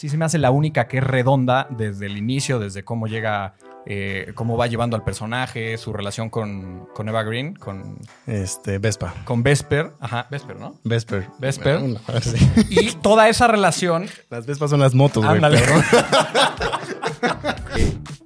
[0.00, 3.52] sí se me hace la única que es redonda desde el inicio, desde cómo llega,
[3.84, 9.12] eh, cómo va llevando al personaje, su relación con, con Eva Green, con, Este, Vespa.
[9.24, 9.92] con Vesper.
[10.00, 10.76] Ajá, Vesper, ¿no?
[10.84, 11.26] Vesper.
[11.38, 11.80] Vesper.
[11.80, 12.50] Bueno, sí.
[12.70, 14.06] Y toda esa relación.
[14.30, 15.38] Las Vespas son las motos, güey.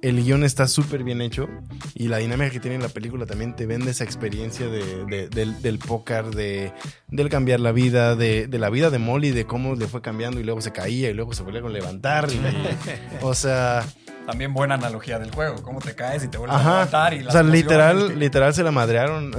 [0.07, 1.47] El guion está súper bien hecho
[1.95, 5.59] y la dinámica que tiene la película también te vende esa experiencia de, de- del,
[5.63, 6.71] del póker, de,
[7.07, 10.39] del cambiar la vida, de, de la vida de Molly, de cómo le fue cambiando
[10.39, 12.27] y luego se caía y luego se volvía a levantar.
[12.31, 12.39] y
[13.23, 13.83] o sea,
[14.25, 15.61] También buena analogía del juego.
[15.61, 17.13] Cómo te caes y te vuelves a levantar.
[17.13, 19.31] Y O sea, literal, que- literal se la madrearon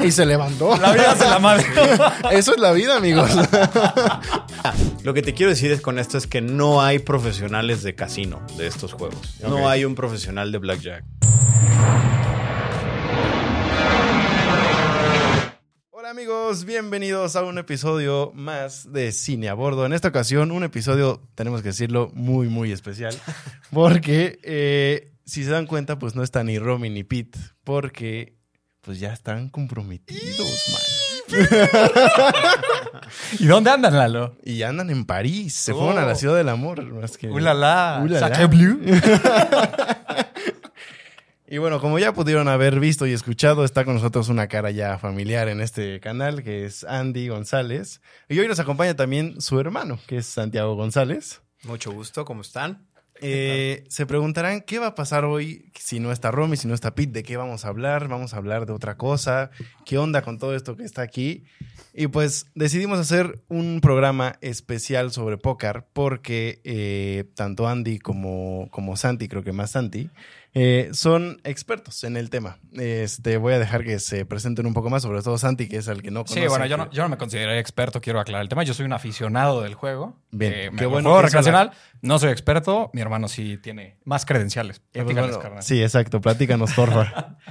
[0.00, 0.76] y se levantó.
[0.78, 1.64] La vida se la madre.
[2.30, 3.30] Eso es la vida, amigos.
[5.04, 8.40] Lo que te quiero decir es con esto es que no hay profesionales de casino
[8.56, 9.36] de estos juegos.
[9.42, 11.04] No hay un profesional de blackjack.
[16.16, 19.84] Amigos, bienvenidos a un episodio más de Cine a Bordo.
[19.84, 23.14] En esta ocasión, un episodio, tenemos que decirlo, muy, muy especial.
[23.70, 27.38] Porque, eh, si se dan cuenta, pues no está ni Romy ni Pete.
[27.64, 28.34] Porque,
[28.80, 30.80] pues ya están comprometidos, man.
[33.38, 34.38] ¿Y dónde andan, Lalo?
[34.42, 35.52] Y andan en París.
[35.52, 36.16] Se fueron a la Oh.
[36.16, 36.82] ciudad del amor.
[36.94, 37.28] Más que...
[37.28, 38.00] Ulala.
[38.02, 38.20] Ulala.
[38.26, 38.80] Sacré Bleu.
[41.48, 44.98] Y bueno, como ya pudieron haber visto y escuchado, está con nosotros una cara ya
[44.98, 48.00] familiar en este canal, que es Andy González.
[48.28, 51.42] Y hoy nos acompaña también su hermano, que es Santiago González.
[51.62, 52.88] Mucho gusto, ¿cómo están?
[53.20, 56.94] Eh, se preguntarán qué va a pasar hoy si no está Romy, si no está
[56.94, 59.50] Pete, de qué vamos a hablar, vamos a hablar de otra cosa,
[59.84, 61.44] qué onda con todo esto que está aquí.
[61.94, 68.96] Y pues decidimos hacer un programa especial sobre póker porque eh, tanto Andy como, como
[68.96, 70.10] Santi, creo que más Santi,
[70.58, 72.58] eh, son expertos en el tema.
[72.72, 75.88] Este, voy a dejar que se presenten un poco más, sobre todo Santi, que es
[75.88, 76.40] el que no conoce.
[76.40, 78.62] Sí, bueno, yo no, yo no me consideraría experto, quiero aclarar el tema.
[78.62, 80.18] Yo soy un aficionado del juego.
[80.30, 81.72] Bien, Eh, qué me- bueno juego recreacional.
[82.00, 82.90] No soy experto.
[82.94, 84.80] Mi hermano sí tiene más credenciales.
[84.94, 85.62] Eh, pues, bueno, carnal.
[85.62, 86.22] sí, exacto.
[86.22, 87.36] Platícanos, porfa.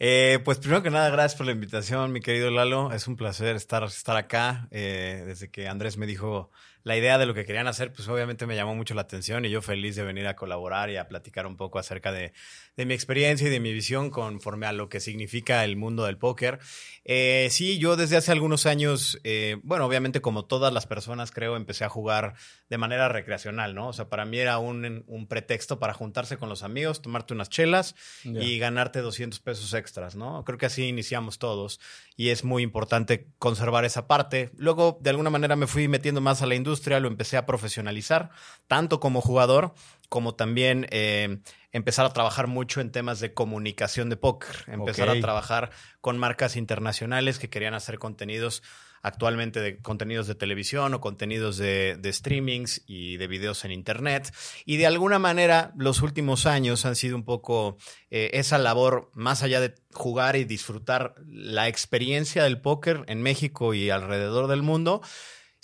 [0.00, 2.92] Eh, pues primero que nada, gracias por la invitación, mi querido Lalo.
[2.92, 4.66] Es un placer estar, estar acá.
[4.72, 6.50] Eh, desde que Andrés me dijo
[6.84, 9.50] la idea de lo que querían hacer, pues obviamente me llamó mucho la atención y
[9.50, 12.32] yo feliz de venir a colaborar y a platicar un poco acerca de,
[12.76, 16.18] de mi experiencia y de mi visión conforme a lo que significa el mundo del
[16.18, 16.58] póker.
[17.06, 21.56] Eh, sí, yo desde hace algunos años, eh, bueno, obviamente como todas las personas creo,
[21.56, 22.34] empecé a jugar
[22.68, 23.88] de manera recreacional, ¿no?
[23.88, 27.48] O sea, para mí era un, un pretexto para juntarse con los amigos, tomarte unas
[27.48, 27.94] chelas
[28.24, 28.42] Ya.
[28.42, 30.44] y ganarte 200 pesos extras, ¿no?
[30.44, 31.80] Creo que así iniciamos todos
[32.16, 34.50] y es muy importante conservar esa parte.
[34.56, 38.30] Luego, de alguna manera, me fui metiendo más a la industria, lo empecé a profesionalizar,
[38.66, 39.74] tanto como jugador
[40.08, 41.38] como también eh,
[41.72, 45.70] empezar a trabajar mucho en temas de comunicación de póker, empezar a trabajar
[46.00, 48.62] con marcas internacionales que querían hacer contenidos
[49.04, 54.34] actualmente de contenidos de televisión o contenidos de, de streamings y de videos en internet.
[54.64, 57.76] Y de alguna manera los últimos años han sido un poco
[58.10, 63.74] eh, esa labor, más allá de jugar y disfrutar la experiencia del póker en México
[63.74, 65.02] y alrededor del mundo,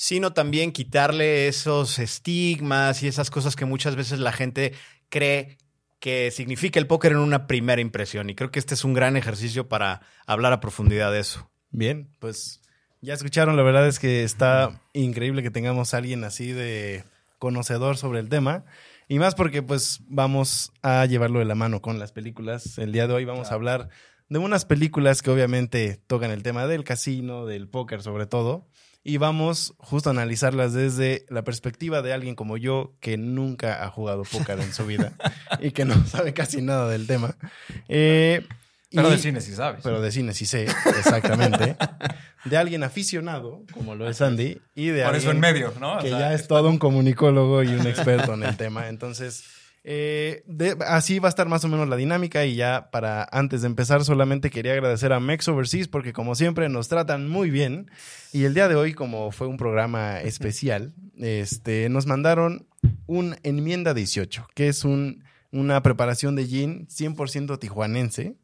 [0.01, 4.73] sino también quitarle esos estigmas y esas cosas que muchas veces la gente
[5.11, 5.59] cree
[5.99, 8.31] que significa el póker en una primera impresión.
[8.31, 11.51] Y creo que este es un gran ejercicio para hablar a profundidad de eso.
[11.71, 12.63] Bien, pues
[13.03, 17.05] ya escucharon, la verdad es que está increíble que tengamos a alguien así de
[17.39, 18.65] conocedor sobre el tema.
[19.07, 22.79] Y más porque pues vamos a llevarlo de la mano con las películas.
[22.79, 23.91] El día de hoy vamos a hablar
[24.31, 28.67] de unas películas que obviamente tocan el tema del casino, del póker sobre todo.
[29.03, 33.89] Y vamos justo a analizarlas desde la perspectiva de alguien como yo que nunca ha
[33.89, 35.13] jugado póker en su vida
[35.61, 37.35] y que no sabe casi nada del tema.
[37.89, 38.47] Eh,
[38.91, 39.81] Pero y- de cine sí sabes.
[39.83, 40.67] pero de cine sí sé,
[40.99, 41.77] exactamente.
[42.45, 45.97] de alguien aficionado, como lo es Andy, y de Por alguien eso en medio, ¿no?
[45.97, 48.89] O que sea, ya es todo un comunicólogo y un experto en el tema.
[48.89, 49.45] Entonces,
[49.83, 50.45] eh,
[50.87, 52.45] así va a estar más o menos la dinámica.
[52.45, 56.69] Y ya para antes de empezar, solamente quería agradecer a Mex Overseas porque, como siempre,
[56.69, 57.91] nos tratan muy bien.
[58.33, 62.67] Y el día de hoy, como fue un programa especial, este, nos mandaron
[63.07, 68.37] un Enmienda 18, que es un, una preparación de gin 100% tijuanense.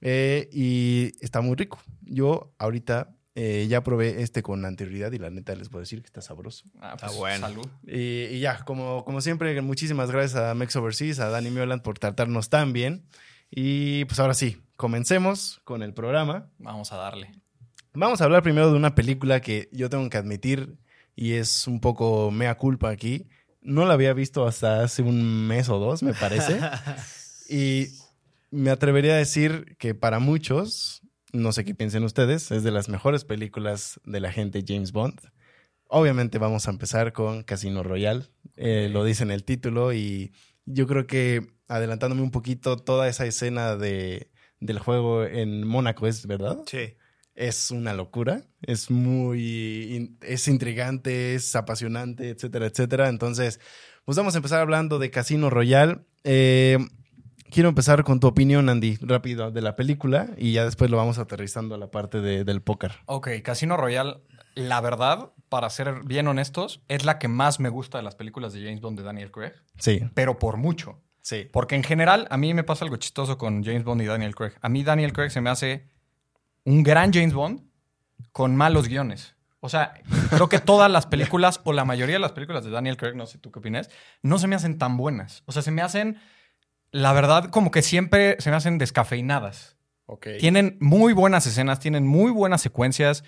[0.00, 1.80] Eh, y está muy rico.
[2.02, 6.06] Yo ahorita eh, ya probé este con anterioridad y la neta les puedo decir que
[6.06, 6.64] está sabroso.
[6.80, 7.46] ah, Está pues, bueno.
[7.46, 7.66] Salud.
[7.86, 12.00] Y, y ya, como, como siempre, muchísimas gracias a Mex Overseas, a Danny Mioland por
[12.00, 13.04] tratarnos tan bien.
[13.48, 16.50] Y pues ahora sí, comencemos con el programa.
[16.58, 17.30] Vamos a darle.
[17.94, 20.76] Vamos a hablar primero de una película que yo tengo que admitir
[21.14, 23.28] y es un poco mea culpa aquí.
[23.62, 26.58] No la había visto hasta hace un mes o dos, me parece.
[27.48, 27.86] y
[28.50, 31.02] me atrevería a decir que para muchos,
[31.32, 35.20] no sé qué piensen ustedes, es de las mejores películas de la gente James Bond.
[35.88, 38.24] obviamente vamos a empezar con Casino Royale.
[38.56, 40.32] Eh, lo dice en el título y
[40.66, 44.30] yo creo que adelantándome un poquito, toda esa escena de,
[44.60, 46.58] del juego en Mónaco, ¿es verdad?
[46.66, 46.94] Sí.
[47.34, 53.08] Es una locura, es muy, es intrigante, es apasionante, etcétera, etcétera.
[53.08, 53.60] Entonces,
[54.04, 56.00] pues vamos a empezar hablando de Casino Royale.
[56.24, 56.78] Eh,
[57.50, 61.18] quiero empezar con tu opinión, Andy, rápido, de la película y ya después lo vamos
[61.18, 62.92] aterrizando a la parte de- del póker.
[63.06, 64.18] Ok, Casino Royale,
[64.54, 68.52] la verdad, para ser bien honestos, es la que más me gusta de las películas
[68.52, 71.00] de James Bond de Daniel Craig, Sí, pero por mucho.
[71.22, 71.48] sí.
[71.52, 74.52] Porque en general, a mí me pasa algo chistoso con James Bond y Daniel Craig.
[74.60, 75.88] A mí Daniel Craig se me hace
[76.64, 77.62] un gran James Bond
[78.32, 79.34] con malos guiones.
[79.60, 79.94] O sea,
[80.30, 83.26] creo que todas las películas, o la mayoría de las películas de Daniel Craig, no
[83.26, 83.90] sé tú qué opinas,
[84.22, 85.42] no se me hacen tan buenas.
[85.46, 86.18] O sea, se me hacen,
[86.90, 89.76] la verdad, como que siempre se me hacen descafeinadas.
[90.38, 93.24] Tienen muy buenas escenas, tienen muy buenas secuencias,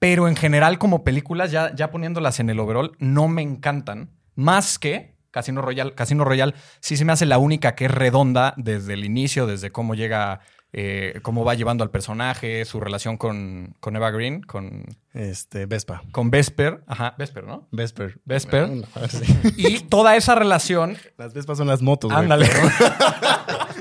[0.00, 4.10] pero en general como películas, ya, ya poniéndolas en el overall, no me encantan.
[4.34, 5.94] Más que Casino Royale.
[5.94, 9.70] Casino Royale sí se me hace la única que es redonda desde el inicio, desde
[9.70, 10.40] cómo llega,
[10.72, 14.84] eh, cómo va llevando al personaje, su relación con, con Eva Green, con,
[15.14, 16.02] Este, Vespa.
[16.12, 16.82] con Vesper.
[16.86, 17.66] Ajá, Vesper, ¿no?
[17.70, 18.18] Vesper.
[18.24, 18.68] Vesper.
[18.68, 19.24] No, no, sí.
[19.56, 20.96] Y toda esa relación...
[21.16, 22.28] Las Vespas son las motos, güey.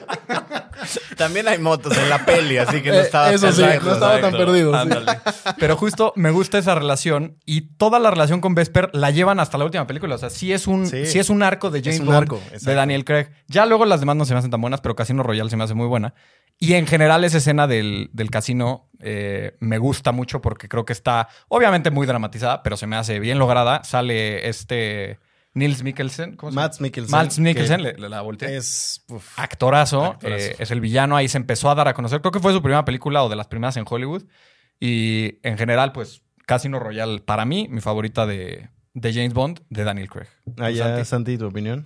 [1.17, 4.21] También hay motos en la peli, así que no Eh, estaba eso sí, no estaba
[4.21, 4.73] tan perdido.
[4.83, 4.89] sí.
[5.59, 9.57] Pero justo me gusta esa relación y toda la relación con Vesper la llevan hasta
[9.57, 10.15] la última película.
[10.15, 11.05] O sea, sí es un, Sí.
[11.05, 12.73] sí es un arco de James un Bond arco, de.
[12.75, 13.27] Daniel Craig.
[13.47, 15.63] Ya luego las demás no se me hacen tan buenas, pero Casino Royale se me
[15.63, 16.13] hace muy buena.
[16.59, 20.93] Y en general esa escena del, del casino eh, me gusta mucho porque creo que
[20.93, 23.83] está obviamente muy dramatizada, pero se me hace bien lograda.
[23.83, 25.19] Sale este
[25.57, 26.36] Nils Mikkelsen.
[26.36, 26.68] ¿cómo se llama?
[26.68, 27.12] Mads Mikkelsen.
[27.12, 28.56] Mads Mikkelsen, le, le la volteé.
[28.57, 29.04] Es.
[29.09, 30.45] uf, Actorazo, Actorazo.
[30.45, 32.21] eh, es el villano, ahí se empezó a dar a conocer.
[32.21, 34.24] Creo que fue su primera película o de las primeras en Hollywood.
[34.80, 39.83] Y en general, pues, Casino Royale, para mí, mi favorita de, de James Bond, de
[39.83, 40.27] Daniel Craig.
[40.59, 41.06] Allá, Santi.
[41.06, 41.86] Santi, tu opinión.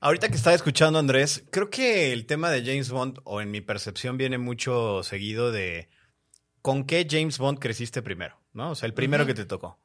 [0.00, 3.60] Ahorita que estaba escuchando Andrés, creo que el tema de James Bond, o en mi
[3.60, 5.90] percepción, viene mucho seguido de
[6.62, 8.70] con qué James Bond creciste primero, ¿no?
[8.70, 9.78] O sea, el primero que te tocó.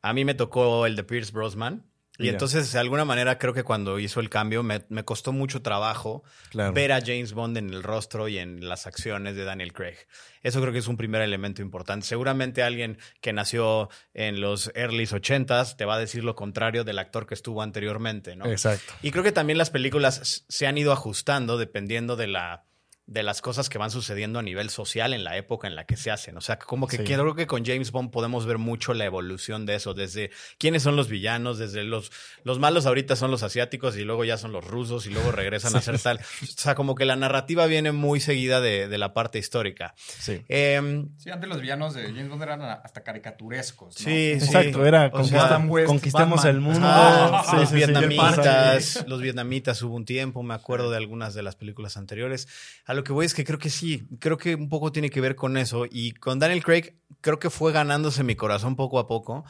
[0.00, 1.84] A mí me tocó el de Pierce Brosnan.
[2.22, 5.62] Y entonces, de alguna manera, creo que cuando hizo el cambio me, me costó mucho
[5.62, 6.72] trabajo Claro.
[6.72, 9.96] ver a James Bond en el rostro y en las acciones de Daniel Craig.
[10.42, 12.06] Eso creo que es un primer elemento importante.
[12.06, 16.98] Seguramente alguien que nació en los early 80s te va a decir lo contrario del
[16.98, 18.46] actor que estuvo anteriormente, ¿no?
[18.46, 18.92] Exacto.
[19.02, 22.64] Y creo que también las películas se han ido ajustando dependiendo de la
[23.12, 25.96] de las cosas que van sucediendo a nivel social en la época en la que
[25.96, 26.36] se hacen.
[26.36, 27.04] O sea, como que Sí.
[27.04, 30.96] creo que con James Bond podemos ver mucho la evolución de eso, desde quiénes son
[30.96, 32.10] los villanos, desde los,
[32.44, 35.76] los malos ahorita son los asiáticos y luego ya son los rusos y luego regresan
[35.76, 36.18] a ser tal.
[36.42, 39.94] O sea, como que la narrativa viene muy seguida de, de la parte histórica.
[39.96, 40.42] Sí.
[40.48, 43.88] Em, Sí, antes los villanos de James Bond eran hasta caricaturescos.
[44.00, 44.04] ¿no?
[44.04, 44.46] Sí, sí.
[44.46, 46.54] Exacto, era O sea, conquista- Adam West, conquistemos Batman.
[46.54, 46.80] el mundo.
[46.84, 50.96] Ah, Sí, los sí, sí, el vietnamitas, los vietnamitas hubo un tiempo, me acuerdo de
[50.96, 52.48] algunas de las películas anteriores.
[52.86, 55.20] A lo que voy es que creo que sí, creo que un poco tiene que
[55.20, 55.86] ver con eso.
[55.90, 59.44] Y con Daniel Craig, creo que fue ganándose mi corazón poco a poco.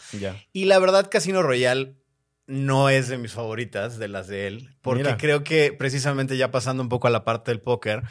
[0.53, 1.97] Y la verdad, Casino Royale
[2.47, 5.17] no es de mis favoritas, de las de él, porque Mira.
[5.17, 8.03] creo que precisamente ya pasando un poco a la parte del póker,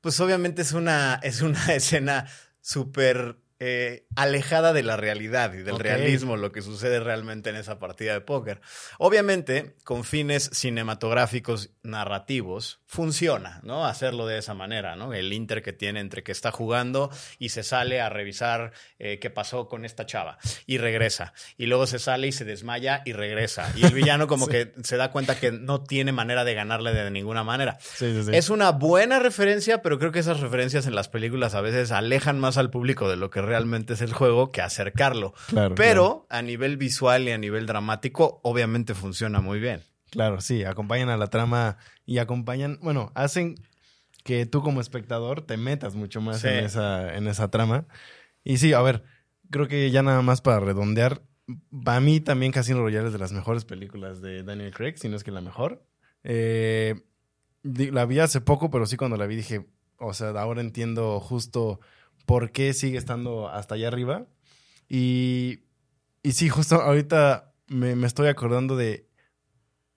[0.00, 2.26] pues obviamente es una, es una escena
[2.60, 7.78] súper eh, alejada de la realidad y del realismo, lo que sucede realmente en esa
[7.78, 8.60] partida de póker.
[8.98, 13.84] Obviamente, con fines cinematográficos narrativos, funciona, ¿no?
[13.84, 15.12] Hacerlo de esa manera, ¿no?
[15.12, 19.28] El inter que tiene entre que está jugando y se sale a revisar eh, qué
[19.28, 21.32] pasó con esta chava y regresa.
[21.56, 23.72] Y luego se sale y se desmaya y regresa.
[23.74, 27.10] Y el villano como que se da cuenta que no tiene manera de ganarle de
[27.10, 27.78] ninguna manera.
[27.80, 28.30] Sí, sí, sí.
[28.32, 32.38] Es una buena referencia, pero creo que esas referencias en las películas a veces alejan
[32.38, 35.34] más al público de lo que realmente es el juego que acercarlo.
[35.48, 39.80] Claro, Pero a nivel visual y a nivel dramático, obviamente funciona muy bien.
[40.10, 41.76] Claro, sí, acompañan a la trama
[42.06, 43.56] y acompañan, bueno, hacen
[44.24, 46.48] que tú como espectador te metas mucho más Sí.
[46.48, 47.86] en, esa, en esa trama.
[48.44, 49.02] Y sí, a ver,
[49.50, 51.22] creo que ya nada más para redondear,
[51.84, 55.16] para mí también Casino Royale es de las mejores películas de Daniel Craig, si no
[55.16, 55.84] es que la mejor.
[56.24, 56.94] Eh,
[57.62, 59.66] la vi hace poco, pero sí cuando la vi dije,
[59.98, 61.80] o sea, ahora entiendo justo
[62.28, 64.26] por qué sigue estando hasta allá arriba.
[64.86, 65.60] Y,
[66.22, 69.08] y sí, justo ahorita me, me estoy acordando de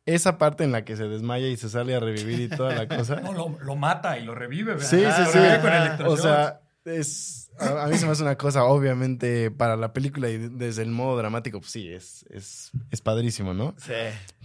[0.06, 2.88] esa parte en la que se desmaya y se sale a revivir y toda la
[2.88, 3.16] cosa.
[3.22, 4.88] No, lo, lo mata y lo revive, ¿verdad?
[4.88, 5.98] Sí, sí, sí.
[5.98, 9.92] con O sea, es, a, a mí se me hace una cosa, obviamente, para la
[9.92, 13.76] película y desde el modo dramático, pues sí, es, es, es padrísimo, ¿no?
[13.78, 13.92] Sí.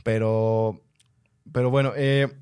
[0.02, 0.82] Pero,
[1.52, 2.36] pero bueno, eh,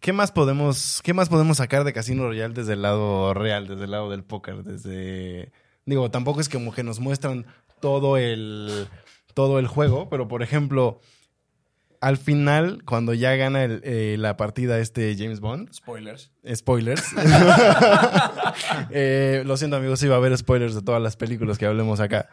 [0.00, 3.84] ¿qué más podemos, qué más podemos sacar de Casino Royale desde el lado real, desde
[3.84, 4.62] el lado del póker?
[4.64, 5.52] Desde,
[5.86, 7.46] digo, tampoco es como que nos muestran
[7.80, 8.88] todo el,
[9.34, 11.00] todo el juego, pero por ejemplo,
[12.00, 16.30] al final, cuando ya gana el- eh, la partida este James Bond, Spoilers.
[16.54, 17.04] spoilers.
[18.90, 22.28] Eh, lo siento amigos, iba a haber spoilers de todas las películas que hablemos acá.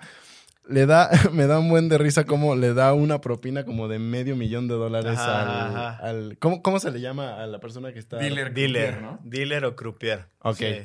[0.67, 3.99] Le da, me da un buen de risa como le da una propina como de
[3.99, 5.89] medio millón de dólares Ajá, al, ajá.
[6.07, 8.17] al- ¿cómo, ¿Cómo se le llama a la persona que está?
[8.17, 8.53] Dealer.
[8.53, 9.19] Dealer, Croupier, ¿no?
[9.23, 10.25] Dealer o croupier.
[10.39, 10.57] Ok.
[10.57, 10.75] Sí.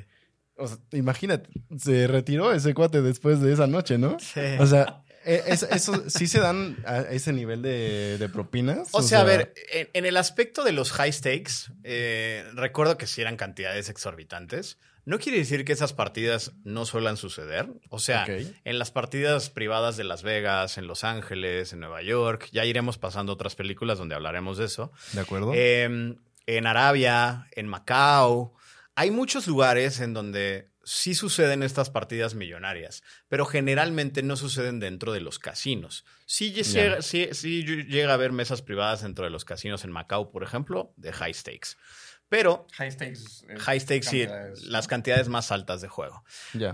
[0.56, 4.18] O sea, imagínate, se retiró ese cuate después de esa noche, ¿no?
[4.20, 4.40] Sí.
[4.58, 8.88] O sea, e- es- eso sí se dan a ese nivel de, de propinas.
[8.92, 13.06] O sea, a ver, en, en el aspecto de los high stakes, eh, recuerdo que
[13.06, 14.76] sí eran cantidades exorbitantes.
[15.04, 17.69] No quiere decir que esas partidas no suelan suceder.
[17.88, 22.49] O sea, en las partidas privadas de Las Vegas, en Los Ángeles, en Nueva York,
[22.52, 24.92] ya iremos pasando otras películas donde hablaremos de eso.
[25.12, 25.52] ¿De acuerdo?
[25.54, 26.16] Eh,
[26.47, 28.54] en Arabia, en Macao,
[28.95, 35.12] hay muchos lugares en donde sí suceden estas partidas millonarias, pero generalmente no suceden dentro
[35.12, 36.04] de los casinos.
[36.26, 41.12] Sí llega a haber mesas privadas dentro de los casinos en Macao, por ejemplo, de
[41.12, 41.76] high stakes.
[42.30, 43.44] Pero High stakes.
[43.49, 44.62] eh, high stakes sí, cantidades.
[44.64, 46.22] las cantidades más altas de juego.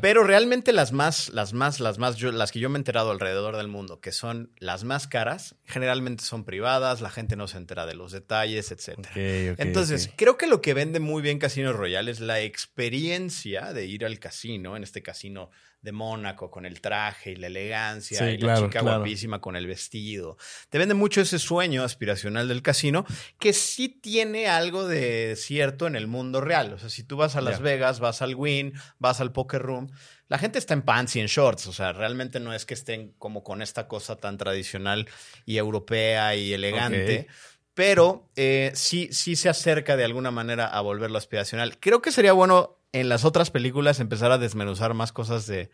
[0.03, 3.11] Pero realmente las más, las más, las más, yo- las que yo me he enterado
[3.11, 7.57] alrededor del mundo, que son las más caras, generalmente son privadas, la gente no se
[7.57, 12.11] entera de los detalles, ok, Entonces, creo que lo que vende muy bien Casino Royale
[12.11, 15.51] es la experiencia de ir al casino, en este casino
[15.87, 18.99] de Mónaco, con el traje y la elegancia, Sí, y claro, la chica claro.
[18.99, 20.37] guapísima con el vestido.
[20.69, 23.07] Te vende mucho ese sueño aspiracional del casino,
[23.39, 26.73] que sí tiene algo de cierto en el mundo real.
[26.73, 27.61] O sea, si tú vas a Las.
[27.61, 29.89] Vegas, vas al Win, vas al Poker Room,
[30.29, 31.69] la gente está en pants y en shorts.
[31.69, 35.09] O sea, realmente no es que estén como con esta cosa tan tradicional
[35.45, 37.29] y europea y elegante.
[37.77, 41.79] Pero eh, sí, sí se acerca de alguna manera a volverlo aspiracional.
[41.79, 45.69] Creo que sería bueno en las otras películas empezar a desmenuzar más cosas de,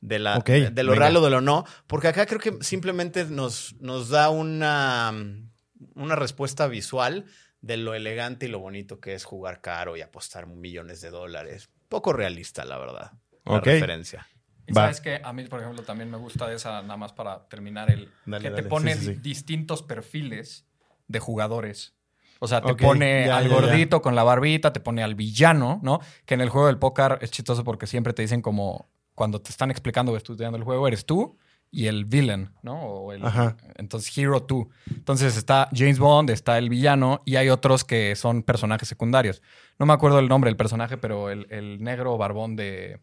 [0.00, 1.04] de, la, de lo venga.
[1.04, 5.14] real o de lo no, porque acá creo que simplemente nos, nos da una,
[5.94, 7.24] una respuesta visual
[7.60, 11.70] de lo elegante y lo bonito que es jugar caro y apostar millones de dólares.
[11.88, 13.12] Poco realista, la verdad.
[13.44, 13.66] La Ok.
[13.66, 14.26] referencia.
[14.66, 14.82] Y Va.
[14.82, 18.08] sabes que a mí, por ejemplo, también me gusta esa, nada más para terminar, el
[18.26, 19.20] Dale, que dale, te pone sí, sí, sí.
[19.20, 20.66] distintos perfiles
[21.08, 21.94] de jugadores.
[22.40, 23.54] O sea, te pone ya, al ya, ya.
[23.54, 26.00] gordito con la barbita, te pone al villano, ¿no?
[26.26, 29.50] Que en el juego del póker es chistoso porque siempre te dicen como cuando te
[29.50, 31.38] están explicando o estudiando el juego, eres tú
[31.70, 32.82] y el villain, ¿no?
[32.82, 33.56] O el, Ajá.
[33.76, 34.66] Entonces, Hero 2.
[34.90, 39.40] Entonces está James Bond, está el villano y hay otros que son personajes secundarios.
[39.78, 43.00] No me acuerdo el nombre del personaje, pero el, el negro barbón de,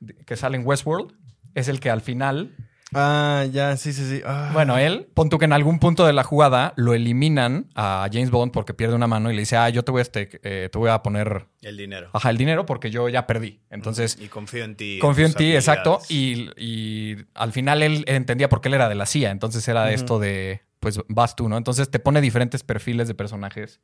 [0.00, 1.12] de- que sale en Westworld
[1.54, 2.54] es el que al final,
[2.94, 4.22] Ah, ya, sí, sí, sí.
[4.24, 4.50] Ah.
[4.52, 8.30] bueno, él, pon tú que en algún punto de la jugada lo eliminan a James
[8.30, 10.68] Bond porque pierde una mano y le dice, ah, yo te voy a, este, eh,
[10.70, 12.10] te voy a poner, El dinero.
[12.12, 13.60] ajá, el dinero porque yo ya perdí.
[13.70, 14.98] Entonces, y confío en ti.
[15.00, 16.00] Confío en ti, exacto.
[16.08, 19.30] Y, y al final él entendía por qué él era de la CIA.
[19.30, 21.56] Entonces era esto de, pues vas tú, ¿no?
[21.56, 23.80] Entonces te pone diferentes perfiles de personajes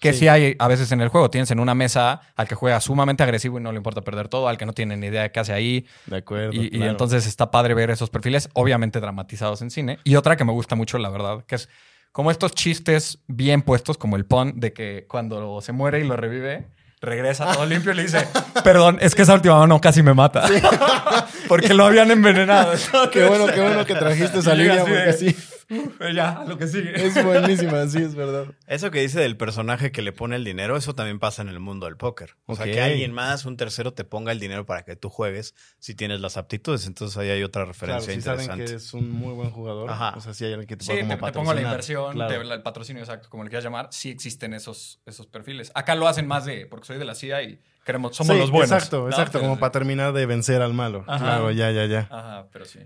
[0.00, 0.20] que Sí.
[0.20, 0.28] sí.
[0.28, 1.30] hay a veces en el juego.
[1.30, 4.48] Tienes en una mesa al que juega sumamente agresivo y no le importa perder todo,
[4.48, 5.86] al que no tiene ni idea de qué hace ahí.
[6.06, 6.52] de acuerdo.
[6.52, 9.98] Y, entonces está padre ver esos perfiles, obviamente dramatizados en cine.
[10.02, 11.68] Y otra que me gusta mucho, la verdad, que es
[12.12, 16.16] como estos chistes bien puestos, como el pun de que cuando se muere y lo
[16.16, 16.66] revive,
[17.00, 18.26] regresa todo limpio y le dice,
[18.64, 20.48] perdón, es que esa última mano casi me mata.
[21.48, 22.72] porque lo habían envenenado.
[23.12, 25.36] Qué bueno, qué bueno que trajiste esa línea porque sí,
[26.14, 26.92] ya, lo que sigue.
[27.06, 28.46] es buenísima, sí, es verdad.
[28.66, 31.60] Eso que dice del personaje que le pone el dinero, eso también pasa en el
[31.60, 32.36] mundo del póker.
[32.46, 35.54] O sea, que alguien más, un tercero, te ponga el dinero para que tú juegues
[35.78, 36.86] si tienes las aptitudes.
[36.86, 38.72] Entonces ahí hay otra Claro, referencia si saben interesante.
[38.72, 40.14] que es un muy buen jugador, Ajá.
[40.16, 42.14] o sea, si hay alguien que te Sí, pueda te, como te pongo la inversión,
[42.14, 42.42] Claro.
[42.48, 45.70] te- el patrocinio exacto, como le quieras llamar, sí existen esos, esos perfiles.
[45.74, 48.50] Acá lo hacen más de, porque soy de la CIA y queremos, somos Sí, los
[48.50, 48.72] buenos.
[48.72, 49.60] Exacto, exacto, como sí.
[49.60, 51.04] para terminar de vencer al malo.
[51.06, 51.24] Ajá.
[51.24, 52.08] Claro, ya, ya, ya.
[52.10, 52.80] Ajá, pero sí.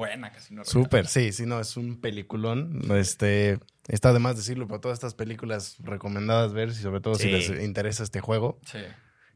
[0.00, 0.64] Buena, casi no.
[0.64, 2.80] Súper, sí, sí, no, es un peliculón.
[2.96, 7.28] Este, está de más decirlo, pero todas estas películas recomendadas ver, y sobre todo si
[7.28, 8.58] les interesa este juego.
[8.64, 8.78] Sí.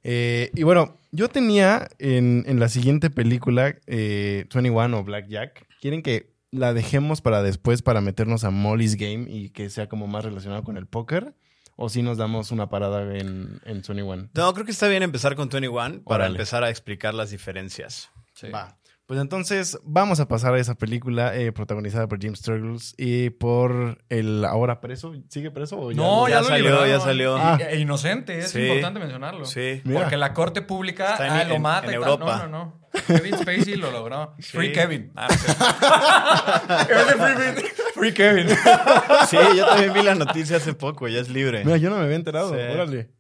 [0.05, 6.01] Eh, y bueno, yo tenía en, en la siguiente película, eh, 21 o Blackjack, quieren
[6.01, 10.25] que la dejemos para después para meternos a Molly's Game y que sea como más
[10.25, 11.35] relacionado con el póker.
[11.77, 14.31] O si nos damos una parada en, en 21.
[14.33, 16.37] No, creo que está bien empezar con 21 para Órale.
[16.37, 18.09] empezar a explicar las diferencias.
[18.33, 18.49] sí.
[18.49, 18.79] Va.
[19.07, 23.99] Pues entonces vamos a pasar a esa película eh, protagonizada por James Turtles y por
[24.09, 25.13] el ahora preso.
[25.29, 27.37] ¿Sigue preso o ya No, ya, salió, ya salió.
[27.37, 27.59] Y- Ah.
[27.69, 28.63] e inocente, es Sí.
[28.63, 29.45] importante mencionarlo.
[29.45, 29.83] Sí.
[29.85, 30.01] Mira.
[30.01, 32.11] Porque la corte pública en- ah, lo mata en y tal.
[32.13, 32.39] Europa.
[32.45, 32.85] No, no, no.
[33.07, 34.35] Kevin Spacey lo logró.
[34.41, 34.73] Free.
[34.73, 35.13] Kevin.
[35.17, 35.53] Ah, sí.
[37.55, 38.47] Free, free Kevin.
[39.29, 41.63] Sí, yo también vi la noticia hace poco, ya es libre.
[41.65, 42.55] Mira, yo no me había enterado.
[42.55, 42.61] Sí.
[42.73, 43.11] Órale.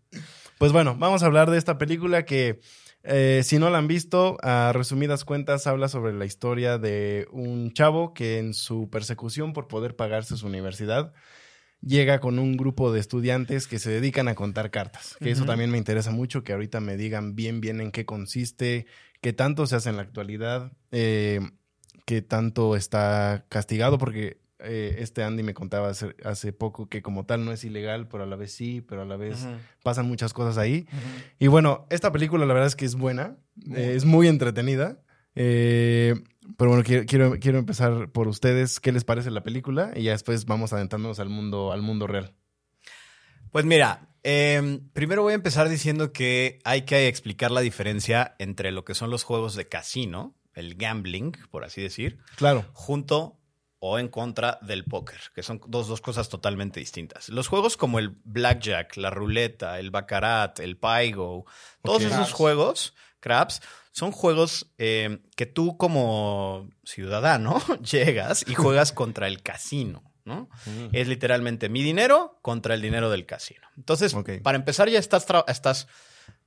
[0.56, 2.60] Pues bueno, vamos a hablar de esta película que
[3.04, 7.72] Eh, si no la han visto, a resumidas cuentas habla sobre la historia de un
[7.72, 11.12] chavo que en su persecución por poder pagarse su universidad
[11.82, 15.16] llega con un grupo de estudiantes que se dedican a contar cartas.
[15.20, 18.86] Que eso también me interesa mucho, que ahorita me digan bien, bien en qué consiste,
[19.20, 21.40] qué tanto se hace en la actualidad, eh,
[22.06, 27.26] qué tanto está castigado, porque eh, este Andy me contaba hace, hace, poco que como
[27.26, 29.46] tal no es ilegal, pero a la vez sí, pero a la vez
[29.82, 30.86] pasan muchas cosas ahí.
[31.38, 33.36] Y bueno, esta película la verdad es que es buena,
[33.74, 34.98] eh, es muy entretenida.
[35.36, 36.14] Eh,
[36.56, 38.80] pero bueno, quiero, quiero, empezar por ustedes.
[38.80, 39.92] ¿Qué les parece la película?
[39.96, 42.34] Y ya después vamos adentrándonos al mundo, al mundo real.
[43.50, 48.72] Pues mira, em, primero voy a empezar diciendo que hay que explicar la diferencia entre
[48.72, 52.18] lo que son los juegos de casino, el gambling, por así decir.
[52.36, 52.64] Claro.
[52.72, 53.38] Junto
[53.86, 57.28] o en contra del póker, que son dos, dos cosas totalmente distintas.
[57.28, 61.44] Los juegos como el blackjack, la ruleta, el baccarat, el pygo,
[61.82, 63.60] todos esos juegos, craps,
[63.92, 70.02] son juegos eh, que tú como ciudadano llegas y juegas contra el casino.
[70.24, 70.48] ¿no?
[70.64, 70.88] Mm.
[70.92, 73.68] Es literalmente mi dinero contra el dinero del casino.
[73.76, 75.88] Entonces, para empezar, ya estás, estás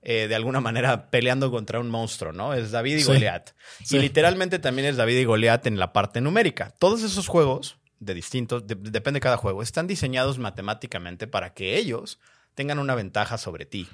[0.01, 2.53] eh, de alguna manera peleando contra un monstruo, ¿no?
[2.53, 3.51] Es David y Goliat.
[3.89, 6.73] Y literalmente también es David y Goliat en la parte numérica.
[6.79, 12.19] Todos esos juegos, de distintos, depende de cada juego, están diseñados matemáticamente para que ellos
[12.55, 13.89] tengan una ventaja sobre ti.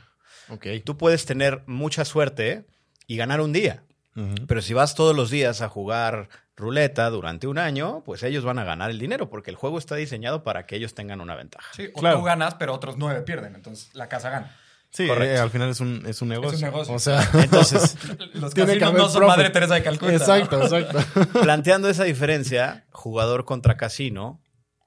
[0.50, 0.82] Okay.
[0.82, 2.66] Tú puedes tener mucha suerte
[3.08, 3.84] y ganar un día.
[4.48, 8.60] Pero si vas todos los días a jugar ruleta durante un año, pues ellos van
[8.60, 11.68] a ganar el dinero porque el juego está diseñado para que ellos tengan una ventaja.
[11.74, 14.56] Sí, o tú ganas, pero otros nueve pierden, entonces la casa gana.
[14.94, 16.56] Sí, eh, al final es un, es un negocio.
[16.56, 16.94] Es un negocio.
[16.94, 17.98] O sea, entonces
[18.36, 20.14] los casinos no son Madre Teresa de Calcuta.
[20.14, 21.00] Exacto, exacto.
[21.42, 24.40] Planteando esa diferencia, jugador contra casino,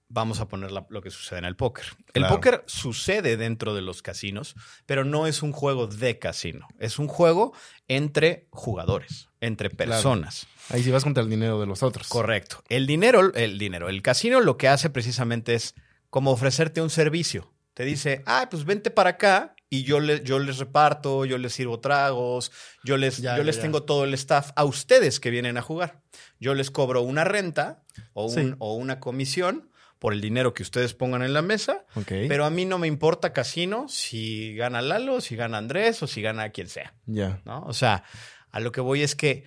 [0.08, 1.86] vamos a poner lo que sucede en el póker.
[2.14, 4.54] El póker sucede dentro de los casinos,
[4.86, 6.68] pero no es un juego de casino.
[6.78, 7.52] Es un juego
[7.88, 10.46] entre jugadores, entre personas.
[10.70, 12.06] Ahí sí vas contra el dinero de los otros.
[12.06, 12.62] Correcto.
[12.68, 15.74] El dinero, el dinero, el casino lo que hace precisamente es
[16.10, 17.52] como ofrecerte un servicio.
[17.74, 21.80] Te dice, ah, pues vente para acá y yo, yo les reparto, yo les sirvo
[21.80, 22.52] tragos,
[22.84, 26.00] yo les, yo les tengo todo el staff a ustedes que vienen a jugar.
[26.38, 31.22] Yo les cobro una renta o, o una comisión por el dinero que ustedes pongan
[31.22, 31.84] en la mesa.
[32.06, 36.22] Pero a mí no me importa casino si gana Lalo, si gana Andrés o si
[36.22, 36.94] gana quien sea.
[37.06, 37.40] Ya.
[37.44, 37.64] ¿no?
[37.64, 38.04] O sea,
[38.50, 39.44] a lo que voy es que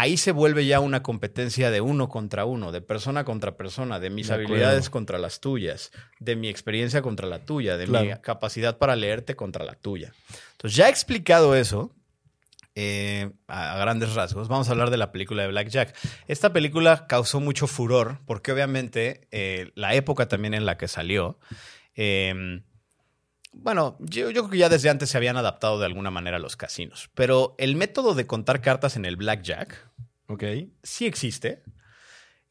[0.00, 4.10] ahí se vuelve ya una competencia de uno contra uno, de persona contra persona, de
[4.10, 8.96] mis habilidades contra las tuyas, de mi experiencia contra la tuya, de mi capacidad para
[8.96, 10.12] leerte contra la tuya.
[10.52, 11.92] Entonces, ya he explicado eso,
[12.74, 15.96] eh, a, grandes rasgos, vamos a hablar de la película de Black Jack.
[16.28, 21.38] Esta película causó mucho furor porque obviamente eh, la época también en la que salió,
[21.94, 22.64] em,
[23.62, 26.40] bueno, yo, yo, creo que ya desde antes se habían adaptado de alguna manera a
[26.40, 29.90] los casinos, pero el método de contar cartas en el Black Jack
[30.28, 30.72] okay.
[30.82, 31.62] sí existe.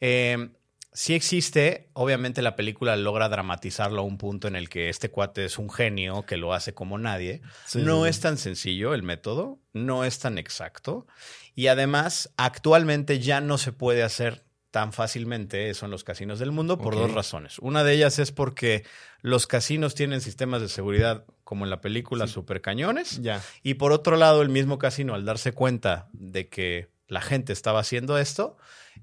[0.02, 0.50] Eh,
[0.96, 5.46] sí existe, obviamente la película logra dramatizarlo a un punto en el que este cuate
[5.46, 7.42] es un genio que lo hace como nadie.
[7.76, 11.06] no es tan sencillo el método, no es tan exacto
[11.54, 14.45] y además actualmente ya no se puede hacer
[14.76, 17.60] tan fácilmente eso en los casinos del mundo por dos razones.
[17.60, 18.84] Una de ellas es porque
[19.22, 23.22] los casinos tienen sistemas de seguridad como en la película super cañones.
[23.22, 23.42] Ya.
[23.64, 27.80] Y por otro lado, el mismo casino al darse cuenta de que la gente estaba
[27.80, 28.58] haciendo esto,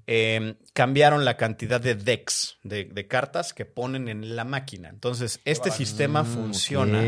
[0.05, 4.89] Em, cambiaron la cantidad de decks, de, cartas que ponen en la máquina.
[4.89, 7.03] Entonces, este sistema funciona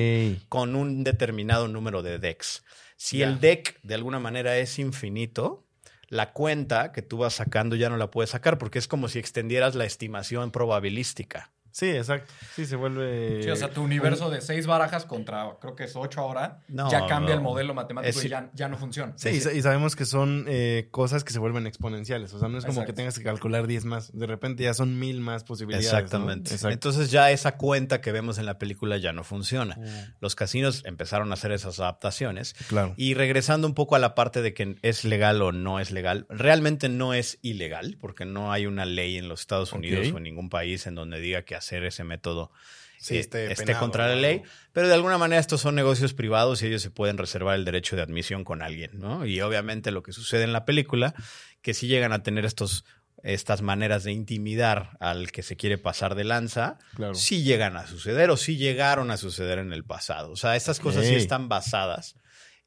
[0.50, 2.64] con un determinado número de decks.
[2.96, 5.65] Si el deck de alguna manera es infinito,
[6.10, 9.20] la cuenta que tú vas sacando ya no la puedes sacar porque es como si
[9.20, 11.55] extendieras la estimación probabilística.
[11.76, 12.32] Sí, exacto.
[12.56, 13.44] Sí, se vuelve.
[13.44, 17.06] Sí, o sea, tu universo de seis barajas contra creo que es ocho ahora, ya
[17.06, 19.12] cambia el modelo matemático y ya, no funciona.
[19.18, 22.34] Sí, y, sabemos que son eh, cosas que se vuelven exponenciales.
[22.34, 24.18] O sea, no es como que tengas que calcular diez más.
[24.18, 25.88] De repente ya son mil más posibilidades.
[25.88, 26.56] Exactamente.
[26.70, 29.76] Entonces ya esa cuenta que vemos en la película ya no funciona.
[29.76, 30.14] Mm.
[30.22, 32.54] Los casinos empezaron a hacer esas adaptaciones.
[32.70, 32.94] Claro.
[32.96, 36.26] Y regresando un poco a la parte de que es legal o no es legal,
[36.30, 40.24] realmente no es ilegal porque no hay una ley en los Estados Unidos o en
[40.24, 42.52] ningún país en donde diga que hacer ese método
[43.00, 46.82] sí, esté, contra la ley, pero de alguna manera estos son negocios privados y ellos
[46.82, 49.26] se pueden reservar el derecho de admisión con alguien, ¿no?
[49.26, 51.16] Y obviamente lo que sucede en la película,
[51.62, 52.86] que si llegan a tener estos
[53.24, 56.78] estas maneras de intimidar al que se quiere pasar de lanza,
[57.14, 60.32] sí llegan a suceder o sí llegaron a suceder en el pasado.
[60.32, 62.18] O sea, estas cosas sí están basadas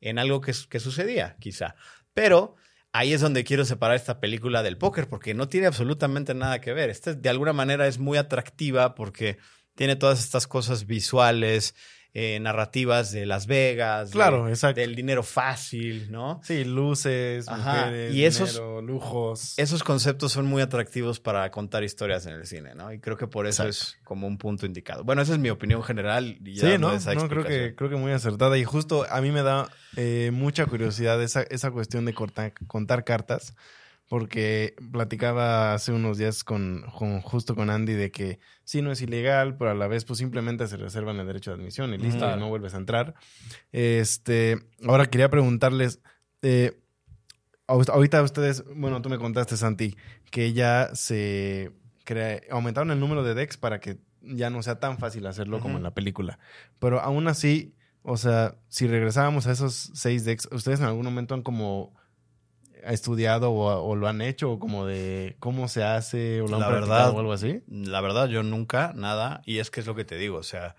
[0.01, 1.77] en algo que, que sucedía, quizá.
[2.13, 2.57] Pero
[2.93, 6.73] ahí es donde quiero separar esta película del póker, porque no tiene absolutamente nada que
[6.73, 6.91] ver.
[6.91, 9.39] Esta de alguna manera es muy atractiva porque
[9.75, 11.75] tiene todas estas cosas visuales,
[12.15, 14.81] eh, narrativas de Las Vegas, de- Claro, exacto.
[14.81, 16.41] del dinero fácil, ¿no?
[16.43, 19.59] Sí, luces, Ajá, mujeres, y esos- dinero, lujos.
[19.59, 22.93] Esos conceptos son muy atractivos para contar historias en el cine, ¿no?
[22.93, 23.97] Y creo que por eso Exacto.
[23.99, 25.05] es como un punto indicado.
[25.05, 26.39] Bueno, esa es mi opinión general.
[26.45, 26.93] Y ya Sí, ¿no?
[26.93, 28.57] esa No, creo que, creo que muy acertada.
[28.59, 33.05] Y justo a mí me da eh, mucha curiosidad esa, esa cuestión de corta- contar
[33.05, 33.55] cartas.
[34.09, 39.03] Porque platicaba hace unos días con, con- justo con Andy de que sí no es
[39.03, 42.21] ilegal, pero a la vez pues simplemente se reservan el derecho de admisión y listo,
[42.21, 42.37] Claro.
[42.39, 43.15] y no vuelves a entrar.
[43.73, 46.01] Este, ahora quería preguntarles,
[46.43, 46.81] eh,
[47.67, 49.97] ahor- ahorita ustedes, bueno, tú me contaste, Santi,
[50.31, 51.73] que ya se
[52.05, 55.77] crea- aumentaron el número de decks para que ya no sea tan fácil hacerlo como
[55.77, 56.39] en la película.
[56.79, 61.35] Pero aún así, o sea, si regresábamos a esos seis decks, ¿ustedes en algún momento
[61.35, 61.95] han como
[62.87, 66.61] estudiado o, o lo han hecho o como de cómo se hace o lo han
[66.61, 67.61] La practicado verdad, o algo así?
[67.69, 69.43] La verdad, yo nunca, nada.
[69.45, 70.77] Y es que es lo que te digo, o sea,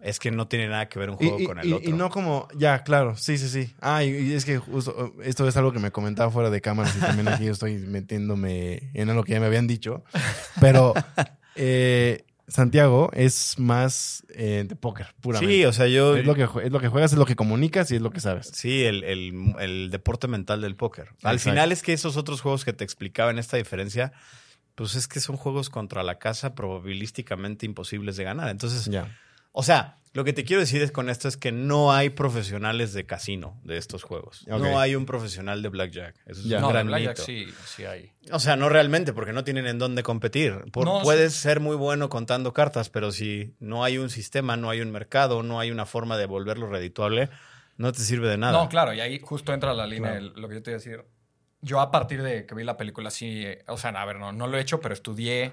[0.00, 1.90] es que no tiene nada que ver un juego y- con el y- otro.
[1.90, 3.74] y no como, ya, claro, sí, sí, sí.
[3.80, 7.00] Ah, y, es que justo, esto es algo que me comentaba fuera de cámaras y
[7.00, 10.02] también aquí yo estoy metiéndome en lo que ya me habían dicho.
[10.60, 10.94] Pero
[11.54, 15.54] eh, Santiago es más eh, de póker, puramente.
[15.54, 16.16] sí, o sea, yo...
[16.16, 18.20] es, lo que, es lo que juegas, es lo que comunicas y es lo que
[18.20, 18.50] sabes.
[18.52, 21.08] Sí, el, el- el deporte mental del póker.
[21.22, 21.38] Al Exacto.
[21.38, 24.12] final es que esos otros juegos que te explicaban esta diferencia,
[24.74, 28.48] pues es que son juegos contra la casa probabilísticamente imposibles de ganar.
[28.50, 29.16] Entonces, Ya.
[29.52, 32.92] O sea, lo que te quiero decir es con esto es que no hay profesionales
[32.92, 34.44] de casino de estos juegos.
[34.48, 36.16] No hay un profesional de blackjack.
[36.26, 36.56] Eso es Ya.
[36.56, 37.24] un No, de gran Blackjack mito.
[37.24, 38.10] sí, sí hay.
[38.32, 40.64] O sea, no realmente, porque no tienen en dónde competir.
[40.72, 44.68] Por- No, puedes ser muy bueno contando cartas, pero si no hay un sistema, no
[44.70, 47.30] hay un mercado, no hay una forma de volverlo redituable,
[47.76, 48.52] no te sirve de nada.
[48.52, 50.32] No, claro, y ahí justo entra la línea, Claro.
[50.34, 51.04] lo que yo te iba a decir.
[51.62, 54.32] Yo a partir de que vi la película, sí, eh, o sea, a ver, no,
[54.32, 55.52] no lo he hecho, pero estudié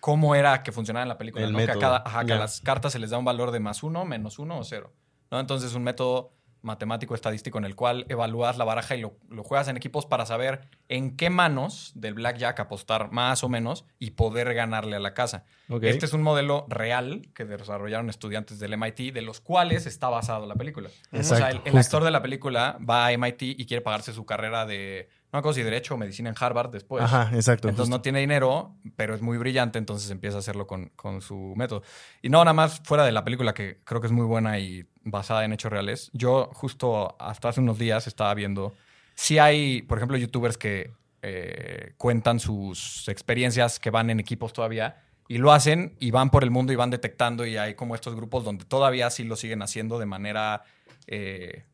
[0.00, 1.44] cómo era que funcionaba en la película.
[1.44, 1.58] El ¿no?
[1.58, 2.40] Que a, cada, ajá, que a ya.
[2.40, 4.92] las cartas se les da un valor de más uno, menos uno o cero.
[5.30, 5.38] ¿no?
[5.38, 6.32] Entonces, un método
[6.62, 10.26] matemático estadístico en el cual evalúas la baraja y lo, lo juegas en equipos para
[10.26, 15.14] saber en qué manos del blackjack apostar más o menos y poder ganarle a la
[15.14, 15.44] casa.
[15.80, 20.46] Este es un modelo real que desarrollaron estudiantes del MIT, de los cuales está basado
[20.46, 20.90] la película.
[21.12, 24.26] o sea, el, el actor de la película va a MIT y quiere pagarse su
[24.26, 27.04] carrera de, no acuerdo si derecho o medicina en Harvard después.
[27.04, 27.68] Ajá, exacto.
[27.68, 27.98] Entonces justo.
[27.98, 31.82] no tiene dinero, pero es muy brillante, entonces empieza a hacerlo con, con su método.
[32.22, 34.86] Y no, nada más fuera de la película, que creo que es muy buena y
[35.02, 36.10] basada en hechos reales.
[36.12, 38.74] Yo justo hasta hace unos días estaba viendo,
[39.14, 45.02] si hay, por ejemplo, youtubers que eh, cuentan sus experiencias que van en equipos todavía
[45.28, 48.16] y lo hacen y van por el mundo y van detectando y hay como estos
[48.16, 50.64] grupos donde todavía sí lo siguen haciendo de manera
[51.06, 51.66] eh,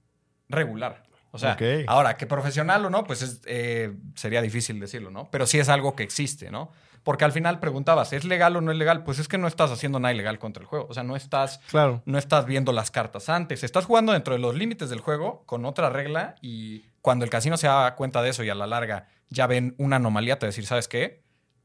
[0.49, 1.05] regular.
[1.37, 1.62] O sea, Ok.
[1.87, 5.29] ahora, que profesional o no, pues es, eh, sería difícil decirlo, ¿no?
[5.31, 6.70] Pero sí es algo que existe, ¿no?
[7.05, 9.05] Porque al final preguntabas, ¿es legal o no es legal?
[9.05, 10.87] Pues es que no estás haciendo nada ilegal contra el juego.
[10.90, 12.03] O sea, no estás, Claro.
[12.05, 13.62] no estás viendo las cartas antes.
[13.62, 17.57] Estás jugando dentro de los límites del juego con otra regla y cuando el casino
[17.57, 20.66] se da cuenta de eso y a la larga ya ven una anomalía, te decir,
[20.66, 21.22] ¿sabes qué?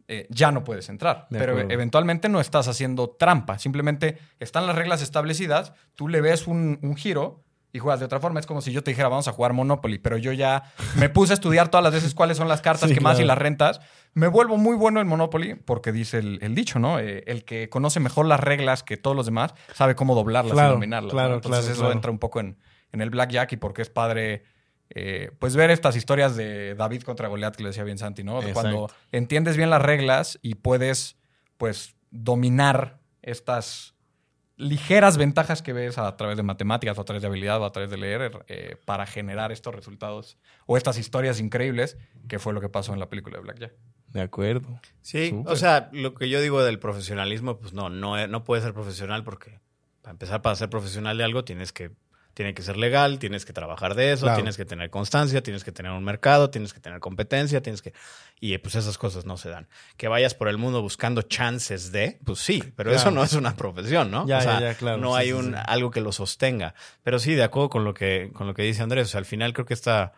[0.08, 1.26] Eh, ya no puedes entrar.
[1.32, 1.72] De Pero acuerdo.
[1.74, 3.58] eventualmente no estás haciendo trampa.
[3.58, 8.20] Simplemente están las reglas establecidas, tú le ves un, un giro y juegas de otra
[8.20, 8.40] forma.
[8.40, 10.64] Es como si yo te dijera, vamos a jugar Monopoly, pero yo ya
[10.98, 13.24] me puse a estudiar todas las veces cuáles son las cartas Sí, que más y
[13.24, 13.80] las rentas.
[14.14, 17.00] Me vuelvo muy bueno en Monopoly porque dice el, el dicho, ¿no?
[17.00, 20.72] Eh, el que conoce mejor las reglas que todos los demás sabe cómo doblarlas Claro,
[20.72, 21.14] y dominarlas.
[21.14, 21.18] ¿no?
[21.18, 22.58] claro, Entonces eso entra un poco en,
[22.92, 24.44] en el blackjack y porque es padre...
[24.90, 28.42] eh, pues ver estas historias de David contra Goliat que le decía bien Santi, ¿no?
[28.42, 28.62] De Exacto.
[28.70, 31.16] Cuando entiendes bien las reglas y puedes,
[31.58, 33.96] pues, dominar estas
[34.62, 37.72] ligeras ventajas que ves a través de matemáticas o a través de habilidad o a
[37.72, 41.98] través de leer eh, para generar estos resultados o estas historias increíbles,
[42.28, 43.74] que fue lo que pasó en la película de Blackjack.
[44.08, 44.80] De acuerdo.
[45.02, 45.52] Sí, Súper.
[45.52, 49.24] o sea, lo que yo digo del profesionalismo, pues no, no, no puedes ser profesional
[49.24, 49.60] porque
[50.02, 51.92] para empezar, para ser profesional de algo tienes que,
[52.34, 54.38] tiene que ser legal, tienes que trabajar de eso, Claro.
[54.38, 57.94] tienes que tener constancia, tienes que tener un mercado, tienes que tener competencia, tienes que...
[58.40, 59.68] Y eh, pues esas cosas no se dan.
[59.98, 63.56] Que vayas por el mundo buscando chances de, pues sí, pero eso no es una
[63.56, 64.26] profesión, ¿no?
[64.28, 64.98] Ya, o sea, ya, ya, claro.
[64.98, 65.60] no Sí, hay sí, un, sí.
[65.66, 66.74] algo que lo sostenga.
[67.04, 69.26] Pero sí, de acuerdo con lo que, con lo que dice Andrés, o sea, al
[69.26, 70.14] final creo que esta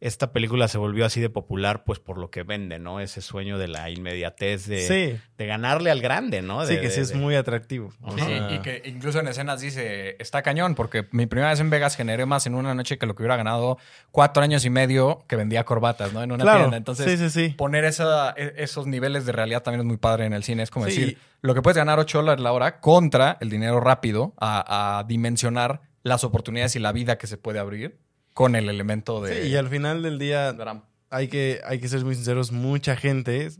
[0.00, 3.00] esta película se volvió así de popular pues por lo que vende, ¿no?
[3.00, 6.64] Ese sueño de la inmediatez de, sí, de ganarle al grande, ¿no?
[6.64, 7.92] sí, De- que de- sí es de- muy atractivo.
[8.16, 11.96] Sí, y que incluso en escenas dice, está cañón, porque mi primera vez en Vegas
[11.96, 13.78] generé más en una noche que lo que hubiera ganado
[14.12, 16.22] cuatro años y medio que vendía corbatas, ¿no?
[16.22, 16.76] En una Claro, tienda.
[16.76, 17.54] Entonces, sí, sí, sí.
[17.54, 20.62] poner esa, e- esos niveles de realidad también es muy padre en el cine.
[20.62, 20.90] Es como Sí.
[21.00, 25.04] decir, lo que puedes ganar 8 dólares la hora contra el dinero rápido a, a
[25.04, 27.98] dimensionar las oportunidades y la vida que se puede abrir
[28.38, 29.42] con el elemento de...
[29.42, 30.84] Sí, y al final del día drama.
[31.10, 33.50] hay que, hay que ser muy sinceros, mucha gente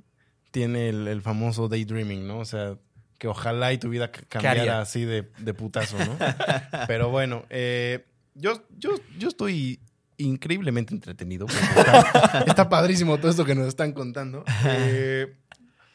[0.52, 2.38] tiene el, el famoso daydreaming, ¿no?
[2.38, 2.76] O sea,
[3.18, 6.16] que ojalá y tu vida cambiara así de, de putazo, ¿no?
[6.86, 9.80] Pero bueno, eh, yo, yo, yo estoy
[10.16, 11.48] increíblemente entretenido.
[12.46, 14.44] está padrísimo todo esto que nos están contando.
[14.64, 15.34] Eh,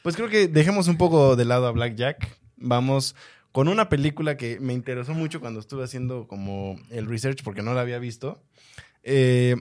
[0.02, 2.28] pues creo que dejemos un poco de lado a Blackjack.
[2.58, 3.16] Vamos
[3.54, 7.72] con una película que me interesó mucho cuando estuve haciendo como el research porque no
[7.72, 8.42] la había visto.
[9.04, 9.54] Eh,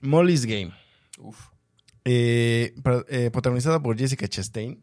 [0.00, 0.72] Molly's Game.
[1.18, 1.38] Uf.
[2.06, 2.72] Eh,
[3.10, 4.80] eh, protagonizada por Jessica Chastain,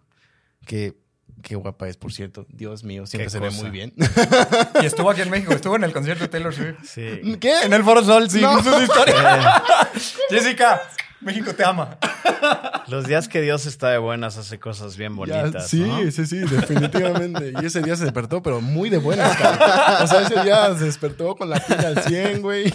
[0.67, 0.93] que
[1.41, 2.45] qué guapa es, por cierto.
[2.47, 3.91] Dios mío, siempre Qué se ve muy bien.
[4.83, 6.75] Y estuvo aquí en México, estuvo en el concierto de Taylor Swift.
[6.83, 7.37] Sí.
[7.39, 7.61] ¿Qué?
[7.63, 8.61] En el Foro Sol, sí, No.
[8.61, 9.63] sus historias.
[10.29, 10.79] Jessica,
[11.23, 11.97] México te ama.
[12.87, 15.69] Los días que Dios está de buenas hace cosas bien Ya, bonitas.
[15.69, 15.99] sí, ¿no?
[16.11, 17.53] sí, sí, definitivamente.
[17.61, 19.67] Y ese día se despertó, pero muy de buenas, cabrón.
[20.03, 22.73] O sea, ese día se despertó con la pila al 100, güey.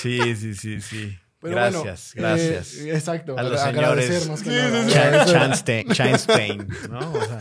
[0.00, 1.18] Sí, sí, sí, sí.
[1.40, 2.74] Pero gracias, bueno, gracias.
[2.76, 3.38] eh, exacto.
[3.38, 4.82] A los agradecer señores más que Sí, nada.
[4.84, 4.94] sí, sí.
[4.94, 5.34] Chan, Agradecer.
[5.36, 7.12] Chan Stein- Chan Spain, ¿no?
[7.12, 7.40] O sea,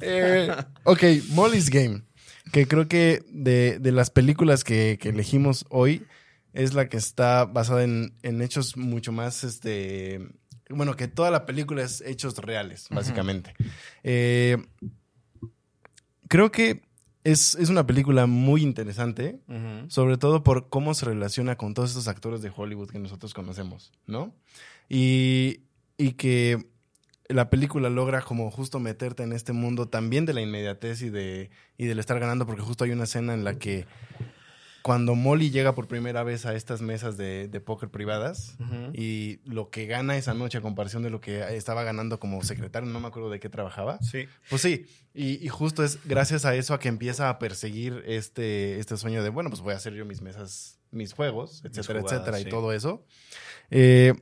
[0.00, 2.02] Eh, ok, Molly's Game.
[2.52, 6.06] Que creo que de, de las películas que, que elegimos hoy
[6.52, 10.26] es la que está basada en, en hechos mucho más, este...
[10.70, 13.54] Bueno, que toda la película es hechos reales, básicamente.
[14.02, 14.58] Eh,
[16.28, 16.82] creo que
[17.24, 19.40] es, es una película muy interesante,
[19.88, 23.92] sobre todo por cómo se relaciona con todos estos actores de Hollywood que nosotros conocemos,
[24.06, 24.34] ¿no?
[24.90, 25.60] Y,
[25.96, 26.66] y que
[27.28, 31.50] la película logra como justo meterte en este mundo también de la inmediatez y, de,
[31.76, 33.86] y del estar ganando, porque justo hay una escena en la que
[34.88, 38.56] cuando Molly llega por primera vez a estas mesas de, de póker privadas
[38.94, 42.88] y lo que gana esa noche a comparación de lo que estaba ganando como secretario,
[42.88, 44.24] no me acuerdo de qué trabajaba, Sí.
[44.48, 48.78] pues sí, y, y justo es gracias a eso a que empieza a perseguir este,
[48.78, 52.20] este sueño de, bueno, pues voy a hacer yo mis mesas, mis juegos, etcétera, jugadas,
[52.22, 53.04] etcétera, y todo eso.
[53.70, 54.14] Eh,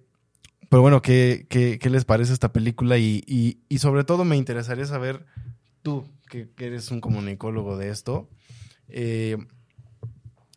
[0.68, 2.98] pero bueno, ¿qué, qué, qué les parece esta película?
[2.98, 5.26] Y, y, y sobre todo me interesaría saber,
[5.82, 8.28] tú, que, que eres un comunicólogo de esto,
[8.88, 9.36] eh,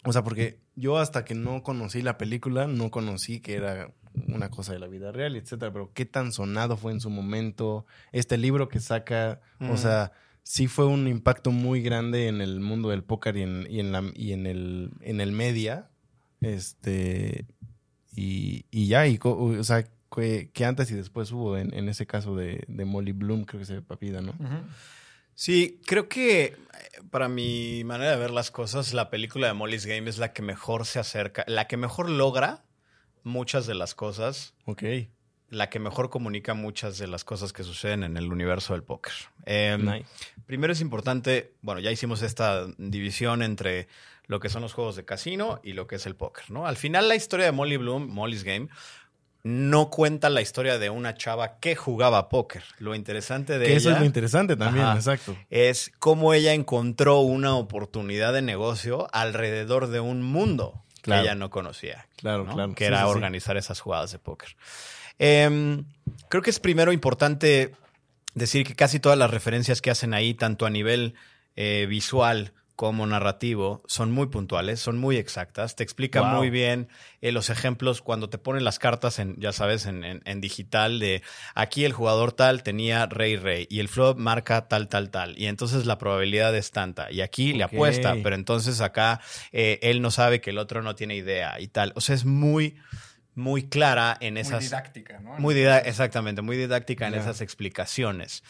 [0.05, 3.91] o sea, porque yo hasta que no conocí la película, no conocí que era
[4.27, 7.85] una cosa de la vida real, etcétera, pero qué tan sonado fue en su momento
[8.11, 10.11] este libro que saca, o sea,
[10.43, 13.91] sí fue un impacto muy grande en el mundo del póker y en, y en,
[13.91, 15.89] la, y en, el, en el media,
[16.41, 17.45] este,
[18.15, 19.85] y, y ya, y, o sea,
[20.15, 23.59] que, que antes y después hubo en, en ese caso de, de Molly Bloom, creo
[23.59, 24.33] que se papida, ¿no?
[25.39, 26.55] Sí, creo que eh,
[27.11, 30.41] para mi manera de ver las cosas, la película de Molly's Game es la que
[30.41, 32.65] mejor se acerca, la que mejor logra
[33.23, 34.83] muchas de las cosas, Ok.
[35.49, 39.13] la que mejor comunica muchas de las cosas que suceden en el universo del póker.
[39.45, 40.05] Em, Nice.
[40.45, 43.87] Primero es importante, bueno, ya hicimos esta división entre
[44.27, 46.67] lo que son los juegos de casino y lo que es el póker, ¿no?
[46.67, 48.67] Al final la historia de Molly Bloom, Molly's Game,
[49.43, 52.63] no cuenta la historia de una chava que jugaba póker.
[52.79, 54.95] Lo interesante de Que eso ella es lo interesante también, Ajá.
[54.97, 55.35] exacto.
[55.49, 61.21] es cómo ella encontró una oportunidad de negocio alrededor de un mundo Claro.
[61.21, 62.07] que ella no conocía.
[62.17, 62.53] Claro, ¿no?
[62.53, 62.73] claro.
[62.75, 63.09] Que era sí, sí.
[63.09, 64.57] organizar esas jugadas de póker.
[65.17, 65.85] Em,
[66.27, 67.73] creo que es primero importante
[68.33, 71.15] decir que casi todas las referencias que hacen ahí, tanto a nivel
[71.55, 75.75] eh, visual como narrativo, son muy puntuales, son muy exactas.
[75.75, 76.37] Te explica Wow.
[76.37, 76.87] muy bien
[77.19, 80.97] eh, los ejemplos cuando te ponen las cartas en, ya sabes, en, en- en digital
[80.97, 81.21] de
[81.55, 85.47] aquí el jugador tal tenía rey rey y el flop marca tal tal tal y
[85.47, 89.19] entonces la probabilidad es tanta y aquí le apuesta, pero entonces acá
[89.51, 91.91] eh, él no sabe que el otro no tiene idea y tal.
[91.97, 92.77] O sea, es muy
[93.35, 95.37] muy clara en esas Muy didáctica, ¿no?
[95.37, 98.41] muy exactamente, muy didáctica en esas explicaciones.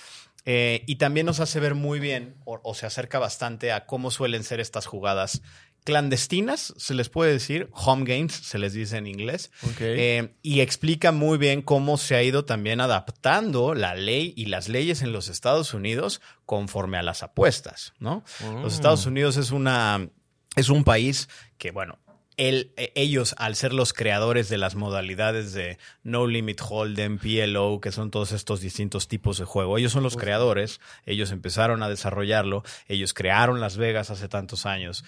[0.51, 4.09] Eh, y también nos hace ver muy bien, o, o se acerca bastante a cómo
[4.09, 5.43] suelen ser estas jugadas
[5.83, 9.51] clandestinas, se les puede decir, home games, se les dice en inglés.
[9.79, 14.69] Eh, y explica muy bien cómo se ha ido también adaptando la ley y las
[14.69, 18.23] leyes en los Estados Unidos conforme a las apuestas, ¿no?
[18.61, 20.09] Los Estados Unidos es una
[20.55, 21.99] es un país que, bueno,
[22.39, 27.79] él- eh, ellos, al ser los creadores de las modalidades de No Limit Hold'em, PLO,
[27.81, 31.89] que son todos estos distintos tipos de juego, ellos son los creadores, ellos empezaron a
[31.89, 35.03] desarrollarlo, ellos crearon Las Vegas hace tantos años.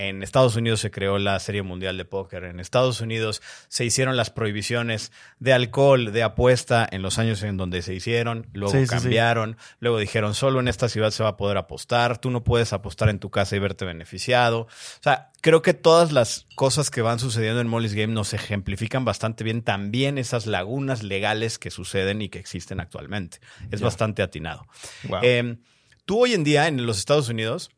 [0.00, 2.44] En Estados Unidos se creó la Serie Mundial de Póker.
[2.44, 7.58] En Estados Unidos se hicieron las prohibiciones de alcohol, de apuesta en los años en
[7.58, 8.46] donde se hicieron.
[8.54, 8.90] Luego Sí, sí, sí.
[8.90, 9.58] cambiaron.
[9.78, 12.16] Luego dijeron, solo en esta ciudad se va a poder apostar.
[12.16, 14.60] Tú no puedes apostar en tu casa y verte beneficiado.
[14.60, 19.04] O sea, creo que todas las cosas que van sucediendo en Molly's Game nos ejemplifican
[19.04, 23.40] bastante bien también esas lagunas legales que suceden y que existen actualmente.
[23.70, 24.66] Es bastante atinado.
[25.04, 25.20] Wow.
[25.22, 25.58] Eh,
[26.06, 27.70] tú hoy en día en los Estados Unidos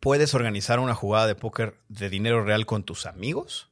[0.00, 3.68] puedes organizar una jugada de póker de dinero real con tus amigos.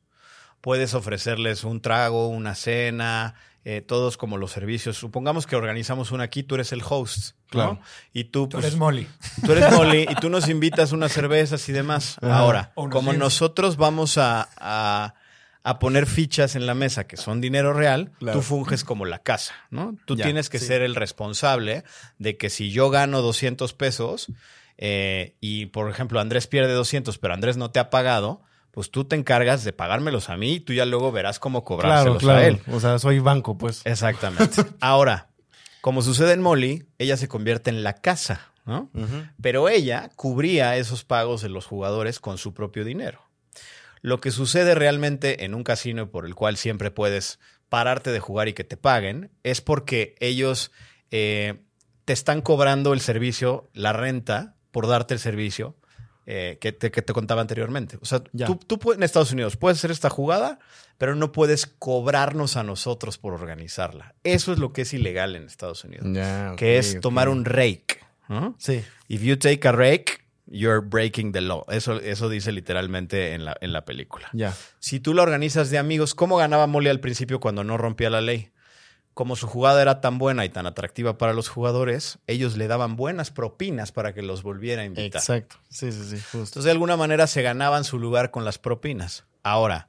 [0.60, 4.96] Puedes ofrecerles un trago, una cena, eh, todos como los servicios.
[4.96, 7.48] Supongamos que organizamos una aquí, tú eres el host, ¿no?
[7.50, 7.80] Claro.
[8.12, 9.08] Y tú, Tú pues, eres Molly.
[9.44, 12.18] Tú eres Molly y tú nos invitas unas cervezas y demás.
[12.22, 12.38] Ajá.
[12.38, 15.14] Ahora, como nosotros vamos a, a-
[15.64, 18.38] a poner fichas en la mesa que son dinero real, Claro.
[18.38, 19.96] tú funges como la casa, ¿no?
[20.06, 20.66] Tú Ya, tienes que sí.
[20.66, 21.84] ser el responsable
[22.18, 24.28] de que si yo gano 200 pesos
[24.78, 29.04] eh, y, por ejemplo, Andrés pierde 200, pero Andrés no te ha pagado, pues tú
[29.04, 32.38] te encargas de pagármelos a mí y tú ya luego verás cómo cobrárselos claro.
[32.38, 32.60] a él.
[32.72, 33.82] O sea, soy banco, pues.
[33.84, 34.64] Exactamente.
[34.80, 35.30] Ahora,
[35.80, 38.90] como sucede en Molly, ella se convierte en la casa, ¿no?
[39.42, 43.22] Pero ella cubría esos pagos de los jugadores con su propio dinero.
[44.00, 48.46] Lo que sucede realmente en un casino por el cual siempre puedes pararte de jugar
[48.46, 50.70] y que te paguen es porque ellos
[51.10, 51.62] eh,
[52.04, 55.76] te están cobrando el servicio, la renta, por darte el servicio
[56.26, 57.98] eh, que, te, que te contaba anteriormente.
[58.02, 58.46] O sea, Ya.
[58.46, 60.58] tú, tú en Estados Unidos puedes hacer esta jugada,
[60.98, 64.14] pero no puedes cobrarnos a nosotros por organizarla.
[64.24, 67.00] Eso es lo que es ilegal en Estados Unidos, Ya, que ok, es ok.
[67.00, 68.00] tomar un rake.
[68.28, 68.54] ¿no?
[68.58, 68.84] Sí.
[69.08, 71.64] If you take a rake, you're breaking the law.
[71.70, 74.28] Eso, eso dice literalmente en la, en la película.
[74.34, 74.54] Ya.
[74.80, 78.20] Si tú la organizas de amigos, ¿cómo ganaba Molly al principio cuando no rompía la
[78.20, 78.50] ley?
[79.18, 82.94] Como su jugada era tan buena y tan atractiva para los jugadores, ellos le daban
[82.94, 85.20] buenas propinas para que los volviera a invitar.
[85.20, 85.56] Exacto.
[85.68, 86.18] Sí, sí, sí.
[86.18, 86.38] Justo.
[86.38, 89.24] Entonces, de alguna manera se ganaban su lugar con las propinas.
[89.42, 89.88] Ahora,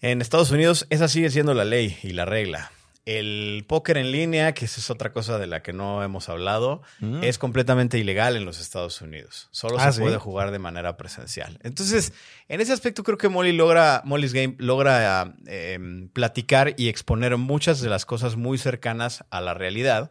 [0.00, 2.72] en Estados Unidos, esa sigue siendo la ley y la regla.
[3.16, 6.82] El póker en línea, que esa es otra cosa de la que no hemos hablado,
[7.00, 7.22] Mm.
[7.24, 9.48] es completamente ilegal en los Estados Unidos.
[9.50, 10.02] Solo Ah, se ¿sí?
[10.02, 11.58] puede jugar de manera presencial.
[11.62, 12.12] Entonces,
[12.48, 15.78] en ese aspecto creo que Molly logra, Molly's Game logra eh,
[16.12, 20.10] platicar y exponer muchas de las cosas muy cercanas a la realidad.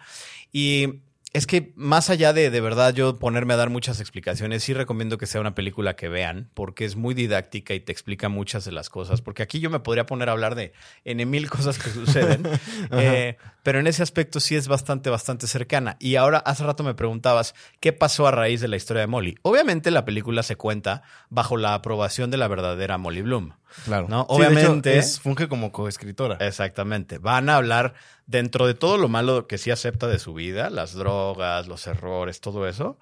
[0.52, 1.02] Y
[1.38, 5.18] es que más allá de de verdad yo ponerme a dar muchas explicaciones, sí recomiendo
[5.18, 8.72] que sea una película que vean, porque es muy didáctica y te explica muchas de
[8.72, 9.22] las cosas.
[9.22, 10.74] Porque aquí yo me podría poner a hablar de
[11.06, 12.44] en mil cosas que suceden,
[12.92, 15.96] eh, pero en ese aspecto sí es bastante, bastante cercana.
[16.00, 19.38] Y ahora, hace rato me preguntabas, ¿qué pasó a raíz de la historia de Molly?
[19.44, 23.54] Obviamente la película se cuenta bajo la aprobación de la verdadera Molly Bloom.
[23.86, 24.08] Claro.
[24.10, 26.38] No, Sí, de hecho, obviamente- es- funge como coescritora.
[26.40, 27.18] Exactamente.
[27.20, 27.94] Van a hablar
[28.28, 32.40] dentro de todo lo malo que sí acepta de su vida, las drogas, los errores,
[32.42, 33.00] todo eso.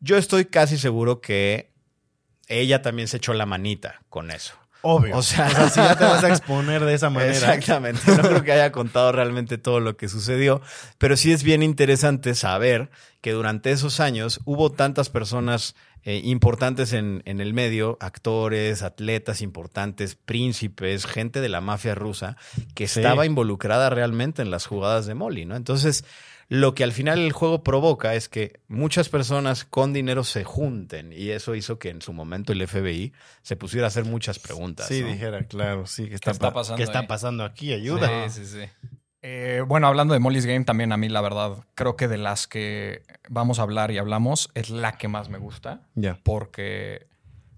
[0.00, 1.70] Yo estoy casi seguro que
[2.48, 4.54] ella también se echó la manita con eso.
[4.82, 5.18] Obvio.
[5.18, 7.32] O sea- si ya te vas a exponer de esa manera.
[7.34, 8.00] Exactamente.
[8.06, 10.62] No creo que haya contado realmente todo lo que sucedió,
[10.96, 16.92] pero sí es bien interesante saber que durante esos años hubo tantas personas eh, importantes
[16.92, 22.36] en, en el medio, actores, atletas importantes, príncipes, gente de la mafia rusa,
[22.74, 23.00] que Sí.
[23.00, 25.56] estaba involucrada realmente en las jugadas de Molly, ¿no?
[25.56, 26.04] Entonces,
[26.48, 31.12] lo que al final el juego provoca es que muchas personas con dinero se junten
[31.12, 34.88] y eso hizo que en su momento el FBI se pusiera a hacer muchas preguntas.
[34.88, 35.08] Sí, ¿no?
[35.08, 37.72] dijera, claro, sí, que está, está pa- pasando ¿Qué está pasando aquí?
[37.72, 38.28] Ayuda.
[38.30, 38.88] Sí, sí, sí.
[39.22, 42.46] Eh, bueno, hablando de Molly's Game, también a mí, la verdad, creo que de las
[42.46, 45.82] que vamos a hablar y hablamos, es la que más me gusta.
[45.94, 46.18] Ya.
[46.22, 47.06] Porque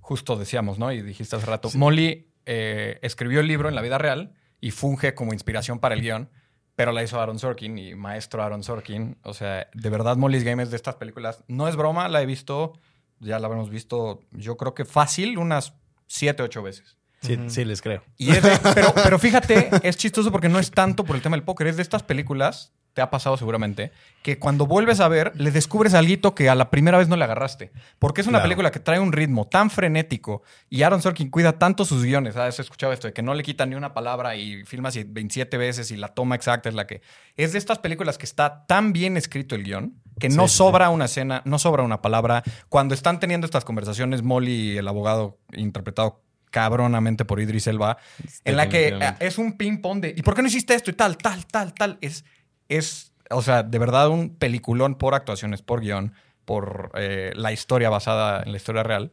[0.01, 0.92] justo decíamos, ¿no?
[0.92, 5.14] Y dijiste hace rato, Molly eh, escribió el libro en la vida real y funge
[5.14, 6.31] como inspiración para el guion,
[6.75, 9.18] pero la hizo Aaron Sorkin y maestro Aaron Sorkin.
[9.22, 11.44] O sea, de verdad, Molly's Game es de estas películas.
[11.46, 12.72] No es broma, la he visto,
[13.20, 15.75] ya la habremos visto, yo creo que fácil, unas
[16.07, 16.98] siete, ocho veces.
[17.22, 18.02] Sí, les creo.
[18.18, 21.37] Y es de- pero, pero fíjate, es chistoso porque no es tanto por el tema
[21.37, 23.90] del póker, es de estas películas, te ha pasado seguramente,
[24.22, 27.24] que cuando vuelves a ver, le descubres algo que a la primera vez no le
[27.24, 27.72] agarraste.
[27.98, 28.48] Porque es una Claro.
[28.50, 32.37] película que trae un ritmo tan frenético y Aaron Sorkin cuida tanto sus guiones.
[32.37, 33.06] ¿Has escuchado esto?
[33.06, 36.08] De que no le quita ni una palabra y filma así 27 veces y la
[36.08, 37.00] toma exacta es la que.
[37.37, 40.58] Es de estas películas que está tan bien escrito el guion que no Sí, sí,
[40.58, 42.42] sobra una escena, no sobra una palabra.
[42.68, 46.20] Cuando están teniendo estas conversaciones, Molly y el abogado interpretado
[46.53, 47.99] cabronamente por Idris Elba,
[48.45, 50.91] en la que es un ping-pong de ¿y por qué no hiciste esto?
[50.91, 51.99] y tal, tal, tal, tal.
[52.01, 52.25] Es,
[52.69, 56.12] es o sea, de verdad un peliculón por actuaciones, por guion,
[56.45, 59.12] por eh, la historia basada en la historia real.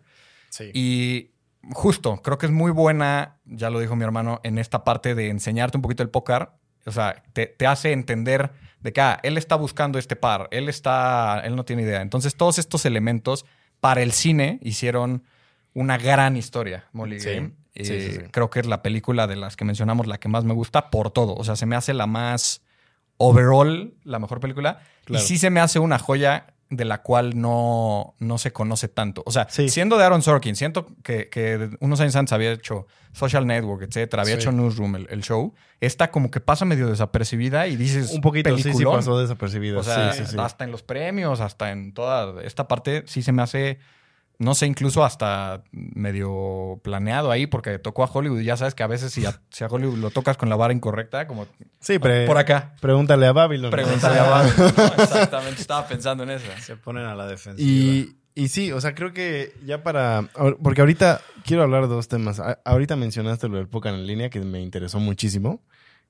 [0.49, 0.69] Sí.
[0.73, 1.31] Y
[1.73, 5.29] justo, creo que es muy buena, ya lo dijo mi hermano, en esta parte de
[5.29, 6.49] enseñarte un poquito el póker.
[6.85, 10.69] O sea, te, te hace entender de que ah, él está buscando este par, él
[10.69, 12.01] está, él no tiene idea.
[12.01, 13.45] Entonces, todos estos elementos
[13.79, 15.23] para el cine hicieron
[15.73, 17.29] una gran historia, Molly Sí.
[17.29, 17.51] Game.
[17.75, 18.27] Sí, sí, Eh, sí.
[18.31, 21.11] Creo que es la película de las que mencionamos la que más me gusta por
[21.11, 21.35] todo.
[21.35, 22.61] O sea, se me hace la más
[23.17, 24.79] overall, la mejor película.
[25.05, 25.23] Claro.
[25.23, 29.23] Y sí se me hace una joya de la cual no, no se conoce tanto.
[29.25, 33.47] O sea, siendo de Aaron Sorkin, siento que, que unos años antes había hecho Social
[33.47, 35.53] Network, etcétera, había hecho Newsroom, el, el show.
[35.79, 38.97] Esta como que pasa medio desapercibida y dices Un poquito, sí, sí peliculón.
[38.97, 39.79] pasó desapercibido.
[39.79, 40.09] O sea,
[40.43, 43.79] hasta en los premios, hasta en toda esta parte, sí se me hace
[44.39, 48.39] no sé, incluso hasta medio planeado ahí, porque tocó a Hollywood.
[48.39, 50.55] Y ya sabes que a veces si a, si a Hollywood lo tocas con la
[50.55, 51.45] vara incorrecta, como
[51.79, 52.73] Sí, pre- por acá.
[52.81, 53.69] pregúntale a Babylon.
[53.71, 55.03] Pregúntale a Babylon, ¿no?
[55.03, 56.45] Exactamente, estaba pensando en eso.
[56.61, 57.69] Se ponen a la defensiva.
[57.69, 60.29] Y, y sí, o sea, creo que ya para...
[60.63, 62.39] Porque ahorita quiero hablar de dos temas.
[62.39, 65.61] A- ahorita mencionaste lo del póker en línea, que me interesó muchísimo.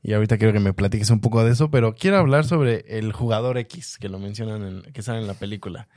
[0.02, 3.12] Y ahorita quiero que me platiques un poco de eso, pero quiero hablar sobre el
[3.12, 5.90] jugador X, que lo mencionan, en, que sale en la película.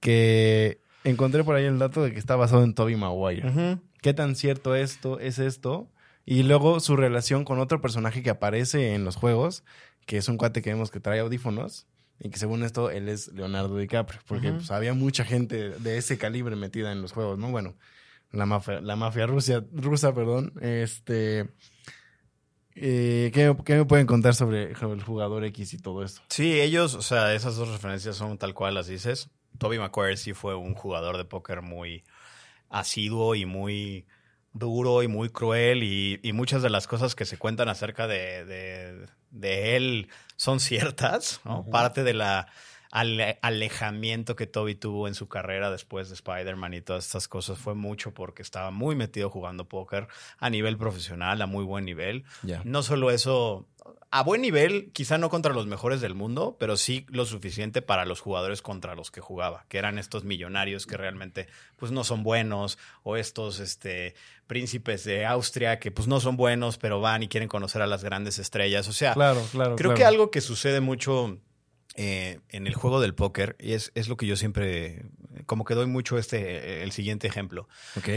[0.00, 3.78] Que encontré por ahí el dato de que está basado en Toby Maguire.
[4.02, 5.90] ¿Qué tan cierto esto es esto?
[6.24, 9.64] Y luego su relación con otro personaje que aparece en los juegos,
[10.06, 11.86] que es un cuate que vemos que trae audífonos.
[12.22, 14.20] Y que según esto, él es Leonardo DiCaprio.
[14.26, 17.50] Porque pues, había mucha gente de ese calibre metida en los juegos, ¿no?
[17.50, 17.76] Bueno,
[18.30, 20.52] la mafia, la mafia rusa, rusa, perdón.
[20.60, 21.48] Este.
[22.74, 26.20] eh, ¿qué, qué me pueden contar sobre, sobre el jugador X y todo esto?
[26.28, 29.30] Sí, ellos, o sea, esas dos referencias son tal cual las dices.
[29.58, 32.04] Toby Maguire sí fue un jugador de póker muy
[32.68, 34.06] asiduo y muy
[34.52, 38.44] duro y muy cruel y, y muchas de las cosas que se cuentan acerca de,
[38.44, 41.64] de- de él son ciertas, ¿no?
[41.70, 42.48] Parte de la
[42.90, 47.58] ale- alejamiento que Toby tuvo en su carrera después de Spider-Man y todas estas cosas
[47.58, 52.24] fue mucho porque estaba muy metido jugando póker a nivel profesional, a muy buen nivel.
[52.64, 53.68] No solo eso,
[54.10, 58.04] a buen nivel, quizá no contra los mejores del mundo, pero sí lo suficiente para
[58.04, 62.22] los jugadores contra los que jugaba, que eran estos millonarios que realmente pues no son
[62.24, 64.14] buenos o estos este
[64.48, 68.02] príncipes de Austria que pues no son buenos, pero van y quieren conocer a las
[68.02, 69.76] grandes estrellas, o sea, Claro, claro.
[69.76, 69.94] Creo claro.
[69.96, 71.38] que algo que sucede mucho
[71.96, 75.06] eh, en el juego del póker, y es, es lo que yo siempre,
[75.46, 77.68] como que doy mucho este, el siguiente ejemplo.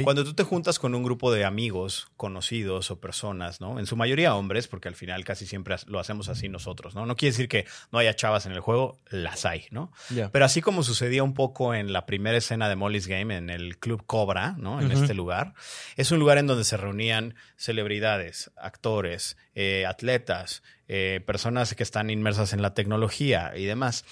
[0.03, 3.79] Cuando tú te juntas con un grupo de amigos, conocidos o personas, ¿no?
[3.79, 7.07] En su mayoría hombres, porque al final casi siempre lo hacemos así nosotros, ¿no?
[7.07, 9.91] No quiere decir que no haya chavas en el juego, las hay, ¿no?
[10.31, 13.79] Pero así como sucedía un poco en la primera escena de Molly's Game, en el
[13.79, 14.79] Club Cobra, ¿no?
[14.79, 15.55] En este lugar,
[15.97, 22.09] es un lugar en donde se reunían celebridades, actores, eh, atletas, eh, personas que están
[22.09, 24.05] inmersas en la tecnología y demás.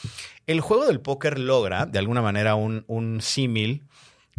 [0.48, 3.84] El juego del póker logra, de alguna manera, un, un símil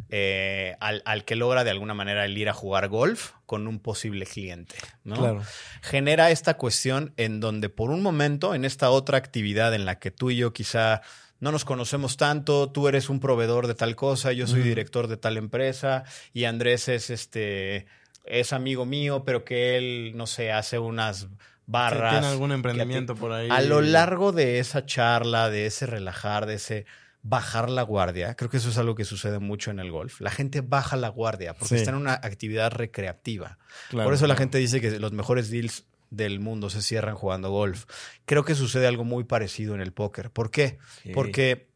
[0.09, 3.79] eh, al, al que logra de alguna manera el ir a jugar golf con un
[3.79, 4.75] posible cliente,
[5.05, 5.17] ¿no?
[5.17, 5.43] Claro.
[5.81, 10.11] genera esta cuestión en donde por un momento, en esta otra actividad en la que
[10.11, 11.03] tú y yo quizá
[11.41, 15.17] no nos conocemos tanto, tú eres un proveedor de tal cosa, yo soy director de
[15.17, 17.87] tal empresa y Andrés es este
[18.25, 21.27] es amigo mío, pero que él no sé, hace unas
[21.73, 22.13] barras.
[22.13, 23.49] ¿Tiene algún emprendimiento por ahí?
[23.51, 26.87] A lo largo de esa charla, de ese relajar, de ese
[27.25, 30.21] bajar la guardia, creo que eso es algo que sucede mucho en el golf.
[30.21, 31.75] La gente baja la guardia porque Sí.
[31.77, 33.59] está en una actividad recreativa.
[33.91, 37.51] Claro, Por eso la gente dice que los mejores deals del mundo se cierran jugando
[37.51, 37.85] golf.
[38.27, 40.31] Creo que sucede algo muy parecido en el póker.
[40.31, 40.79] ¿Por qué?
[41.03, 41.13] Sí.
[41.15, 41.72] Porque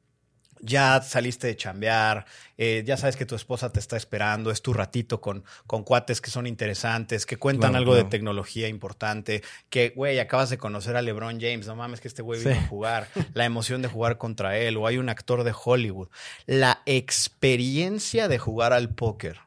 [0.60, 2.24] ya saliste de chambear,
[2.58, 6.20] eh, ya sabes que tu esposa te está esperando, es tu ratito con, con cuates
[6.20, 8.04] que son interesantes, que cuentan Claro, algo claro.
[8.04, 12.22] de tecnología importante, que, güey, acabas de conocer a LeBron James, no mames que este
[12.22, 12.48] güey Sí.
[12.48, 16.08] vino a jugar, la emoción de jugar contra él, o hay un actor de Hollywood.
[16.46, 19.40] La experiencia de jugar al póker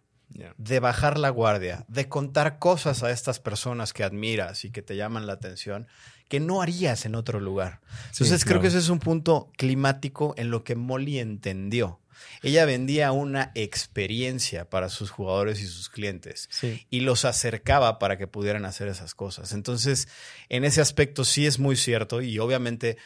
[0.57, 4.95] de bajar la guardia, de contar cosas a estas personas que admiras y que te
[4.95, 5.87] llaman la atención,
[6.29, 7.81] que no harías en otro lugar.
[8.11, 8.61] Sí, Entonces creo claro.
[8.61, 11.99] que ese es un punto climático en lo que Molly entendió.
[12.43, 16.85] Ella vendía una experiencia para sus jugadores y sus clientes Sí.
[16.89, 19.53] y los acercaba para que pudieran hacer esas cosas.
[19.53, 20.07] Entonces,
[20.49, 22.97] en ese aspecto sí es muy cierto y obviamente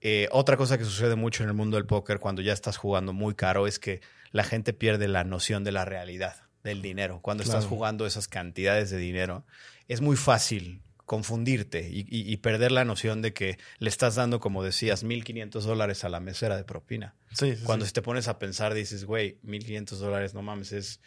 [0.00, 3.12] eh, otra cosa que sucede mucho en el mundo del póker cuando ya estás jugando
[3.12, 7.20] muy caro es que la gente pierde la noción de la realidad, del dinero.
[7.22, 9.44] Cuando estás jugando esas cantidades de dinero,
[9.88, 14.38] es muy fácil confundirte y, y- y perder la noción de que le estás dando,
[14.40, 17.14] como decías, 1.500 dólares a la mesera de propina.
[17.32, 17.92] Sí, sí, Cuando sí.
[17.92, 21.00] te pones a pensar, dices, güey, 1.500 dólares, no mames, es,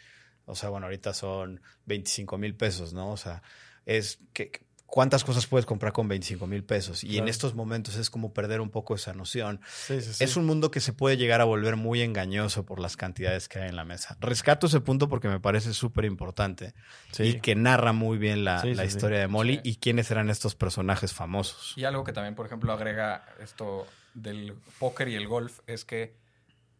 [0.46, 3.12] o sea, bueno, ahorita son 25 mil pesos, ¿no?
[3.12, 3.42] O sea,
[3.86, 4.50] es que...
[4.90, 7.04] ¿Cuántas cosas puedes comprar con 25 mil pesos?
[7.04, 9.60] Y en estos momentos es como perder un poco esa noción.
[9.68, 10.24] Sí, sí, sí.
[10.24, 13.60] Es un mundo que se puede llegar a volver muy engañoso por las cantidades que
[13.60, 14.16] hay en la mesa.
[14.20, 16.74] Rescato ese punto porque me parece súper importante
[17.12, 17.22] Sí.
[17.22, 18.96] y que narra muy bien la, Sí, la sí, sí.
[18.96, 19.60] historia de Molly Sí.
[19.62, 21.72] y quiénes eran estos personajes famosos.
[21.76, 26.16] Y algo que también, por ejemplo, agrega esto del póker y el golf es que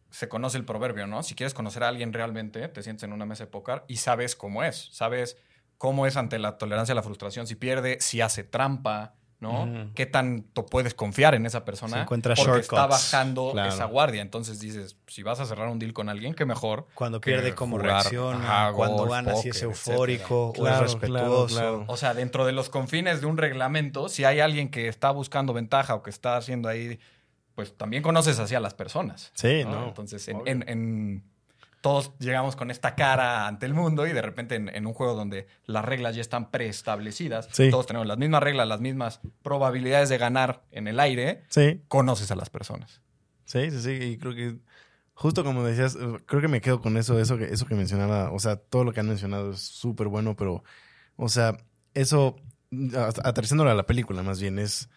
[0.09, 1.23] se conoce el proverbio, ¿no?
[1.23, 4.35] Si quieres conocer a alguien realmente, te sientes en una mesa de póker y sabes
[4.35, 4.89] cómo es.
[4.91, 5.37] Sabes
[5.81, 9.89] cómo es ante la tolerancia a la frustración, si pierde, si hace trampa, ¿no?
[9.95, 11.95] ¿Qué tanto puedes confiar en esa persona?
[11.95, 12.65] Si encuentra porque shortcuts.
[12.71, 13.73] está bajando Claro.
[13.73, 14.21] esa guardia.
[14.21, 16.85] Entonces dices, si vas a cerrar un deal con alguien, qué mejor.
[16.93, 21.55] Cuando pierde, cómo reacciona, ajá, cuando golf, gana, si es eufórico Claro, o es respetuoso.
[21.55, 21.85] claro.
[21.87, 25.51] O sea, dentro de los confines de un reglamento, si hay alguien que está buscando
[25.51, 26.99] ventaja o que está haciendo ahí,
[27.55, 29.31] pues también conoces así a las personas.
[29.33, 29.71] Sí, ¿no?
[29.71, 29.87] no.
[29.87, 31.30] Entonces, en, en- en-
[31.81, 35.15] todos llegamos con esta cara ante el mundo y de repente en, en un juego
[35.15, 37.69] donde las reglas ya están preestablecidas, Sí.
[37.71, 42.29] todos tenemos las mismas reglas, las mismas probabilidades de ganar en el aire, Sí, conoces
[42.31, 43.01] a las personas.
[43.45, 43.91] sí, sí, sí.
[43.91, 44.57] Y creo que,
[45.13, 48.31] justo como decías, eh, creo que me quedo con eso, eso que, eso que mencionaba.
[48.31, 50.63] O sea, todo lo que han mencionado es súper bueno, pero,
[51.15, 51.57] o sea,
[51.93, 52.35] eso,
[52.95, 54.89] a- aterrizándolo a la película más bien, es.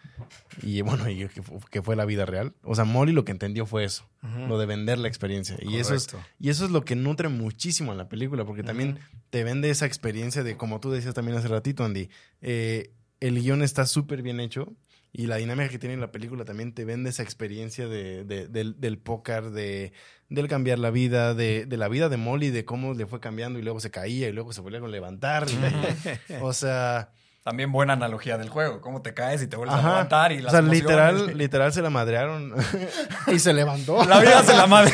[0.61, 2.53] Y bueno, y que, fu- que fue la vida real.
[2.63, 4.09] O sea, Molly lo que entendió fue eso,
[4.47, 5.57] lo de vender la experiencia.
[5.61, 6.03] Y eso es.
[6.39, 8.99] Y eso es lo que nutre muchísimo en la película, porque también
[9.29, 12.09] te vende esa experiencia de, como tú decías también hace ratito, Andy,
[12.41, 14.73] eh, el guion está súper bien hecho
[15.11, 18.79] y la dinámica que tiene la película también te vende esa experiencia de, de- del,
[18.79, 19.93] del póker, de,
[20.29, 23.57] del cambiar la vida, de, de la vida de Molly, de cómo le fue cambiando
[23.59, 25.45] y luego se caía y luego se volvía a levantar.
[26.41, 27.11] o sea,
[27.45, 30.41] También buena analogía del juego, cómo te caes y te vuelves a levantar y o
[30.41, 30.81] las sea, emociones.
[30.83, 32.55] literal, literal se la madrearon
[33.27, 34.03] y se levantó.
[34.03, 34.91] La vida se la madre.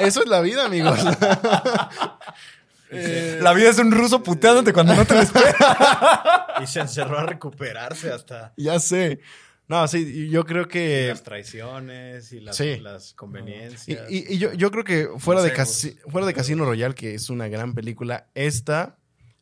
[0.00, 0.98] Eso es la vida, amigos.
[3.40, 5.56] La vida es un ruso puteándote cuando no te lo esperas.
[6.62, 9.20] Y se encerró a recuperarse hasta ya sé.
[9.68, 11.08] No, sí, yo creo que...
[11.08, 12.80] las traiciones y las, Sí.
[13.16, 14.08] conveniencias.
[14.08, 15.50] y- y yo, yo creo que fuera, de,
[16.08, 18.96] fuera de Casino Royale, que es una gran película, esta,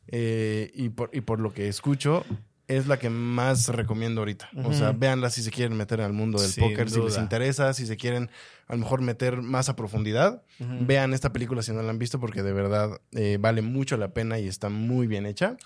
[0.09, 2.25] eh, y, por, y por lo que escucho,
[2.67, 4.49] es la que más recomiendo ahorita.
[4.65, 7.75] O sea, véanla si se quieren meter al mundo del Sin póker, si les interesa,
[7.75, 8.31] si se quieren
[8.69, 10.43] a lo mejor meter más a profundidad.
[10.59, 14.15] Vean esta película si no la han visto, porque de verdad eh, vale mucho la
[14.15, 15.57] pena y está muy bien hecha.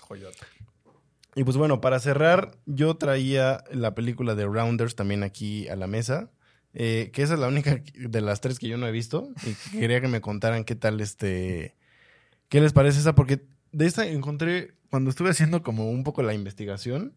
[1.35, 5.87] Y pues bueno, para cerrar, yo traía la película de Rounders también aquí a la
[5.87, 6.31] mesa.
[6.73, 9.29] eh, que esa es la única de las tres que yo no he visto.
[9.45, 11.75] Y quería que me contaran qué tal este.
[12.49, 13.15] ¿Qué les parece esa?
[13.15, 14.73] Porque de esta encontré.
[14.89, 17.13] Cuando estuve haciendo como un poco la investigación,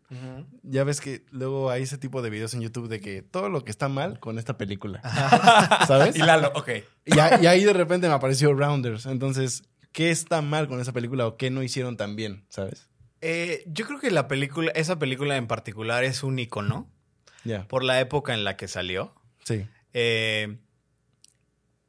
[0.63, 3.65] ya ves que luego hay ese tipo de videos en YouTube de que todo lo
[3.65, 5.01] que está mal con esta película.
[5.87, 6.15] ¿Sabes?
[6.17, 6.69] Y Lalo, ok.
[7.07, 9.07] Y, a- y ahí de repente me apareció Rounders.
[9.07, 12.45] Entonces, ¿qué está mal con esa película o qué no hicieron tan bien?
[12.51, 12.91] ¿Sabes?
[13.23, 16.91] Eh, yo creo que la película, esa película en particular es un icono
[17.45, 17.67] Ya.
[17.69, 19.15] por la época en la que salió.
[19.45, 19.65] Sí.
[19.95, 20.59] Eh,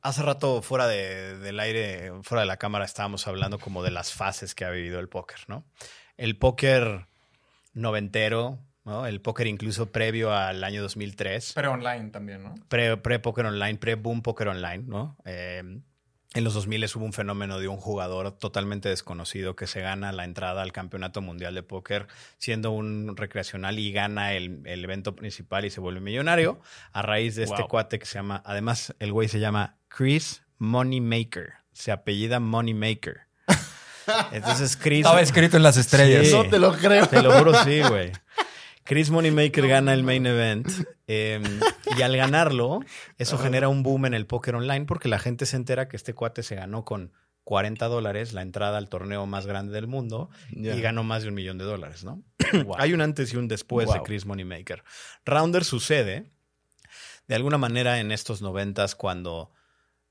[0.03, 4.13] hace rato fuera de- del aire, fuera de la cámara, estábamos hablando como de las
[4.13, 5.63] fases que ha vivido el póker, ¿no?
[6.17, 7.07] El póker
[7.73, 9.05] noventero, ¿no?
[9.07, 11.53] El póker incluso previo al año 2003.
[11.55, 12.53] Pero online también, ¿no?
[12.67, 15.17] pre, pre-póker online, pre-boom póker online, ¿no?
[15.25, 15.63] Eh,
[16.33, 20.23] en los 2000 hubo un fenómeno de un jugador totalmente desconocido que se gana la
[20.23, 22.07] entrada al campeonato mundial de póker
[22.37, 26.59] siendo un recreacional y gana el, el evento principal y se vuelve millonario
[26.91, 27.67] a raíz de este Wow.
[27.67, 33.21] cuate que se llama, además el güey se llama Chris Moneymaker, se apellida Moneymaker.
[34.31, 34.99] Entonces Chris...
[34.99, 36.27] Estaba escrito en las estrellas.
[36.27, 36.33] Sí.
[36.33, 37.07] No te lo creo.
[37.07, 38.11] Te lo juro, sí, güey.
[38.83, 40.67] Chris Moneymaker gana el main event
[41.07, 41.41] eh,
[41.97, 42.81] y al ganarlo,
[43.17, 46.13] eso genera un boom en el póker online porque la gente se entera que este
[46.13, 47.11] cuate se ganó con
[47.43, 51.35] 40 dólares la entrada al torneo más grande del mundo y ganó más de un
[51.35, 52.23] millón de dólares, ¿no?
[52.77, 54.01] Hay un antes y un después de.
[54.01, 54.83] Chris Moneymaker.
[55.25, 56.31] Rounder sucede
[57.27, 59.51] de alguna manera en estos noventas cuando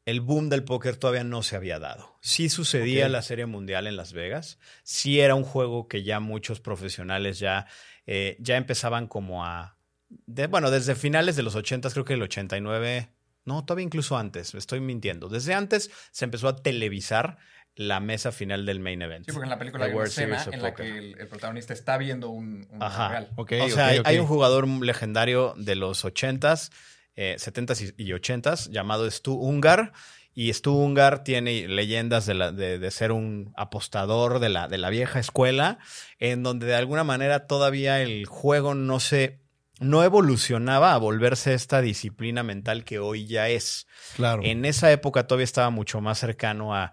[0.04, 2.16] el boom del póker todavía no se había dado.
[2.20, 6.60] Sí sucedía la Serie Mundial en Las Vegas, sí era un juego que ya muchos
[6.60, 7.66] profesionales ya,
[8.06, 9.76] eh, ya empezaban como a...
[10.08, 13.10] de- bueno, desde finales de los 80, creo que el 89,
[13.44, 15.28] no, todavía incluso antes, estoy mintiendo.
[15.28, 17.38] Desde antes se empezó a televisar
[17.74, 19.24] la mesa final del main event.
[19.24, 20.86] Sí, porque en la película hay una escena en la Poker.
[20.92, 23.08] que el, el protagonista está viendo un, un Ajá.
[23.08, 23.30] real.
[23.36, 26.70] Ok, o sea, hay- un jugador legendario de los 80s,
[27.16, 29.92] eh, 70s y y 80s llamado Stu Ungar.
[30.34, 34.78] Y Stu Ungar tiene leyendas de, la- de- de ser un apostador de la, de
[34.78, 35.78] la vieja escuela,
[36.18, 39.40] en donde de alguna manera todavía el juego no se
[39.80, 43.88] no evolucionaba a volverse esta disciplina mental que hoy ya es.
[44.14, 44.42] Claro.
[44.44, 46.92] En esa época todavía estaba mucho más cercano a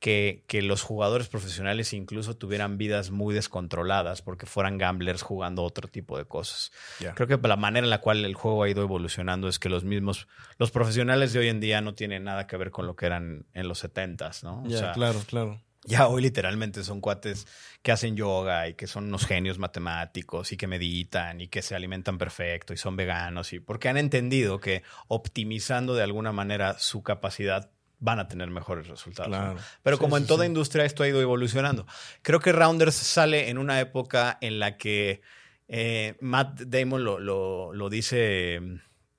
[0.00, 5.88] que, que los jugadores profesionales incluso tuvieran vidas muy descontroladas porque fueran gamblers jugando otro
[5.88, 6.72] tipo de cosas.
[7.00, 7.14] Ya.
[7.14, 9.84] Creo que la manera en la cual el juego ha ido evolucionando es que los
[9.84, 10.26] mismos,
[10.58, 13.44] los profesionales de hoy en día no tienen nada que ver con lo que eran
[13.52, 14.62] en los 70s, ¿no?
[14.66, 15.60] Ya, sea, claro, claro.
[15.84, 17.46] ya hoy literalmente son cuates
[17.82, 21.74] que hacen yoga y que son unos genios matemáticos y que meditan y que se
[21.74, 27.02] alimentan perfecto y son veganos y porque han entendido que optimizando de alguna manera su
[27.02, 27.70] capacidad
[28.00, 29.60] van a tener mejores resultados.
[29.82, 30.48] Pero Sí, como sí, en toda sí.
[30.48, 31.86] industria esto ha ido evolucionando.
[32.22, 35.20] Creo que Rounders sale en una época en la que
[35.68, 38.60] eh, Matt Damon lo, lo- lo dice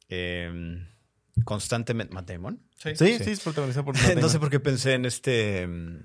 [0.10, 0.84] eh,
[1.46, 2.14] constantemente.
[2.14, 2.60] ¿Matt Damon?
[2.76, 3.32] Sí, sí, Sí.
[3.32, 5.68] es protagonizado por no sé por qué pensé en este...
[5.68, 5.98] mm,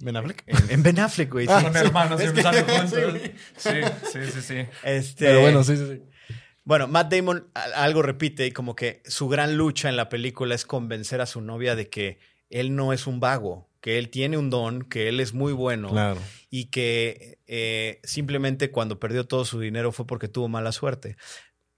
[0.00, 0.42] Ben Affleck.
[0.46, 1.46] en, en Ben Affleck, güey.
[1.46, 1.52] sí.
[1.52, 2.90] Son hermanos siempre salen juntos.
[2.90, 3.34] sí, güey.
[3.56, 3.70] Sí,
[4.12, 4.66] sí, sí, sí.
[4.82, 6.02] Este, Pero bueno, sí, sí, sí.
[6.64, 10.64] Bueno, Matt Damon algo repite y como que su gran lucha en la película es
[10.64, 12.18] convencer a su novia de que
[12.50, 15.90] él no es un vago, que él tiene un don, que él es muy bueno
[15.90, 16.20] Claro.
[16.50, 21.16] y que eh, simplemente cuando perdió todo su dinero fue porque tuvo mala suerte.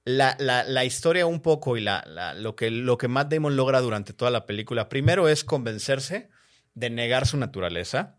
[0.05, 3.57] La, la- la historia un poco y la, la- lo, que, lo que Matt Damon
[3.57, 6.29] logra durante toda la película, primero es convencerse
[6.75, 8.19] de negar su naturaleza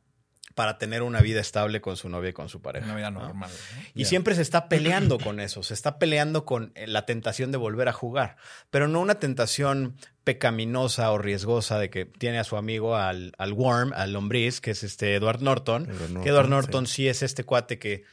[0.58, 2.88] para tener una vida estable con su novia y con su pareja.
[2.88, 3.20] Una vida ¿no?
[3.20, 3.52] normal.
[3.52, 3.84] ¿no?
[3.94, 7.60] Y siempre se está peleando con eso, se está peleando con eh, la tentación de
[7.60, 8.38] volver a jugar,
[8.72, 13.54] pero no una tentación pecaminosa o riesgosa de que tiene a su amigo al, al
[13.54, 17.08] Worm, al lombriz, que es este Edward Norton, Edward Norton, que Edward Norton sí.
[17.08, 18.04] es este cuate que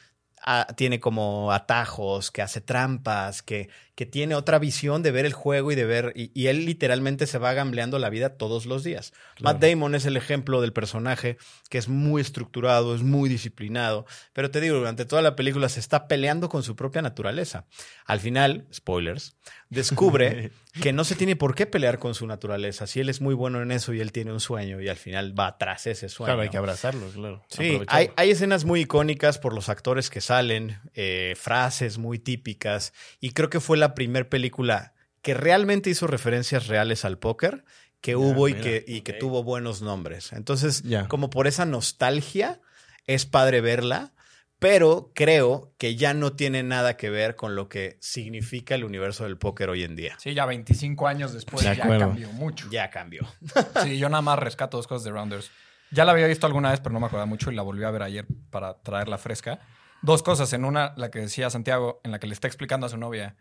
[0.43, 5.33] ah, tiene como atajos, que hace trampas, que, que tiene otra visión de ver el
[5.33, 8.83] juego y de ver, y, y él literalmente se va gambleando la vida todos los
[8.83, 9.13] días.
[9.41, 11.39] Matt Damon es el ejemplo del personaje
[11.71, 15.81] que es muy estructurado, es muy disciplinado, pero te digo, durante toda la película se
[15.81, 17.67] está peleando con su propia naturaleza.
[18.05, 19.37] Al final, spoilers,
[19.71, 20.51] descubre
[20.83, 22.87] que no se tiene por qué pelear con su naturaleza.
[22.87, 25.39] Si él es muy bueno en eso y él tiene un sueño y al final
[25.39, 26.29] va tras ese sueño.
[26.29, 27.45] Claro, hay que abrazarlo, claro.
[27.49, 33.31] Sí, hay escenas muy icónicas por los actores que salen, eh, frases muy típicas, y
[33.31, 37.67] creo que fue la primera película que realmente hizo referencias reales al póker
[38.01, 39.19] que hubo y mira, que, y que ok.
[39.19, 40.33] tuvo buenos nombres.
[40.33, 42.61] Entonces, como por esa nostalgia,
[43.07, 44.13] es padre verla,
[44.59, 49.25] pero creo que ya no tiene nada que ver con lo que significa el universo
[49.25, 50.17] del póker hoy en día.
[50.19, 52.09] Sí, ya 25 años después De ya acuerdo.
[52.09, 52.69] cambió mucho.
[52.71, 53.27] Ya cambió.
[53.83, 55.51] Sí, yo nada más rescato dos cosas de Rounders.
[55.91, 57.91] Ya la había visto alguna vez, pero no me acordaba mucho y la volví a
[57.91, 59.61] ver ayer para traerla fresca.
[60.03, 60.53] Dos cosas.
[60.53, 63.37] En una, la que decía Santiago, en la que le está explicando a su novia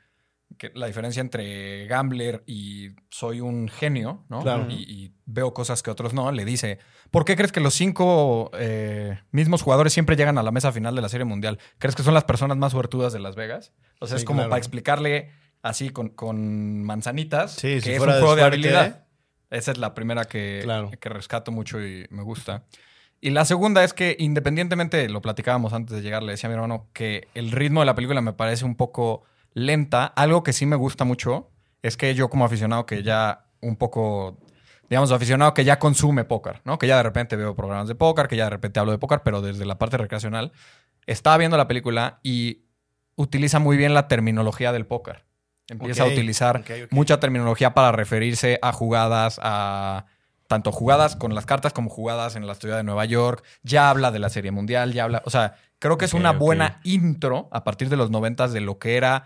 [0.57, 4.41] que la diferencia entre gambler y soy un genio, ¿no?
[4.41, 4.67] Claro.
[4.69, 6.31] Y, y veo cosas que otros no.
[6.31, 6.79] Le dice,
[7.11, 10.95] ¿por qué crees que los cinco eh, mismos jugadores siempre llegan a la mesa final
[10.95, 11.59] de la Serie Mundial?
[11.77, 13.73] ¿Crees que son las personas más suertudas de Las Vegas?
[13.99, 14.49] O sea, Sí, es como claro.
[14.49, 15.31] para explicarle
[15.61, 19.05] así con, con manzanitas Sí, que si es un juego de habilidad.
[19.49, 20.89] Esa es la primera que, Claro.
[20.99, 22.65] que rescato mucho y me gusta.
[23.21, 26.55] Y la segunda es que independientemente, lo platicábamos antes de llegar, le decía a mi
[26.55, 29.23] hermano que el ritmo de la película me parece un poco
[29.53, 30.05] lenta.
[30.05, 31.51] Algo que sí me gusta mucho
[31.81, 34.37] es que yo como aficionado que ya un poco,
[34.89, 36.77] digamos, aficionado que ya consume póker, ¿no?
[36.77, 39.21] Que ya de repente veo programas de póker, que ya de repente hablo de póker,
[39.23, 40.51] pero desde la parte recreacional,
[41.05, 42.65] estaba viendo la película y
[43.15, 45.25] utiliza muy bien la terminología del póker.
[45.69, 50.05] Empieza a utilizar mucha terminología para referirse a jugadas, a
[50.47, 53.43] tanto jugadas con las cartas como jugadas en la ciudad de Nueva York.
[53.63, 55.21] Ya habla de la Serie Mundial, ya habla.
[55.25, 58.77] O sea, creo que es una buena intro a partir de los noventas de lo
[58.77, 59.25] que era.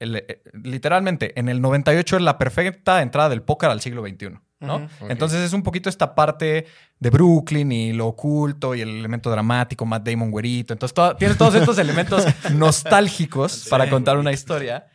[0.00, 4.38] El- eh, literalmente, en el 98 es la perfecta entrada del póker al siglo XXI.
[4.60, 4.88] ¿no?
[5.08, 6.66] Entonces es un poquito esta parte
[6.98, 10.72] de Brooklyn y lo oculto y el elemento dramático, Matt Damon güerito.
[10.72, 14.86] Entonces todo- tiene todos estos elementos nostálgicos para contar una historia.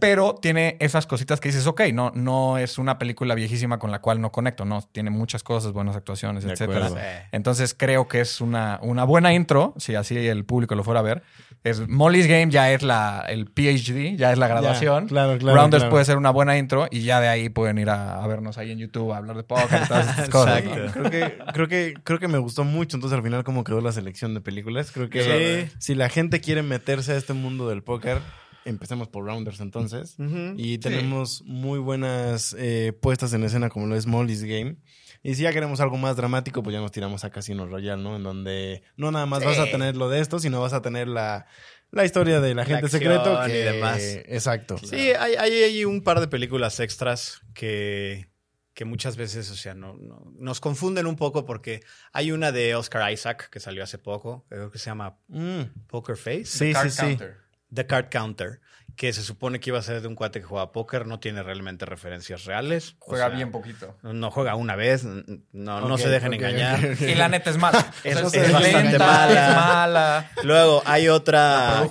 [0.00, 4.00] Pero tiene esas cositas que dices, ok, no, no es una película viejísima con la
[4.00, 6.44] cual no conecto, no, tiene muchas cosas, buenas actuaciones.
[6.88, 6.94] Sí.
[7.30, 11.04] Entonces creo que es una, una buena intro, si así el público lo fuera a
[11.04, 11.22] ver.
[11.62, 15.08] Es Molly's Game ya es la, el PhD, ya es la graduación.
[15.08, 15.90] claro, claro, Rounders claro.
[15.90, 18.70] puede ser una buena intro y ya de ahí pueden ir a, a vernos ahí
[18.70, 20.64] en YouTube, a hablar de póker y todas estas cosas.
[20.64, 20.70] ¿no?
[20.74, 21.00] Exacto.
[21.00, 23.92] Creo que, creo, que, creo que me gustó mucho entonces al final cómo quedó la
[23.92, 24.90] selección de películas.
[24.90, 25.74] Creo que Sí.
[25.78, 28.18] si la gente quiere meterse a este mundo del póker,
[28.64, 30.16] empecemos por Rounders entonces.
[30.56, 34.76] Y tenemos muy buenas eh, puestas en escena como lo es Molly's Game.
[35.22, 38.16] Y si ya queremos algo más dramático, pues ya nos tiramos a Casino Royale, ¿no?
[38.16, 39.46] En donde no nada más Sí.
[39.46, 41.46] vas a tener lo de esto, sino vas a tener la,
[41.90, 43.38] la historia del agente secreto.
[43.46, 44.00] y Que, demás.
[44.26, 44.78] Exacto.
[44.78, 48.30] Sí, hay, hay, hay un par de películas extras que,
[48.72, 51.82] que muchas veces, o sea, no, no- nos confunden un poco porque
[52.14, 55.64] hay una de Oscar Isaac que salió hace poco, creo que se llama Mm.
[55.86, 56.46] Poker Face.
[56.46, 57.02] Sí, Card sí, sí.
[57.06, 57.36] counter.
[57.74, 58.60] The Card Counter,
[59.00, 61.42] que se supone que iba a ser de un cuate que juega póker, no tiene
[61.42, 62.96] realmente referencias reales.
[62.98, 63.96] o Juega sea, bien poquito.
[64.02, 66.78] No juega una vez, no, no se dejen engañar.
[66.84, 67.00] ok, ok.
[67.00, 67.78] Y la neta es mala.
[68.04, 69.48] Es- O es sea, bastante lenta, mala.
[69.48, 70.30] Es mala.
[70.42, 71.82] Luego hay otra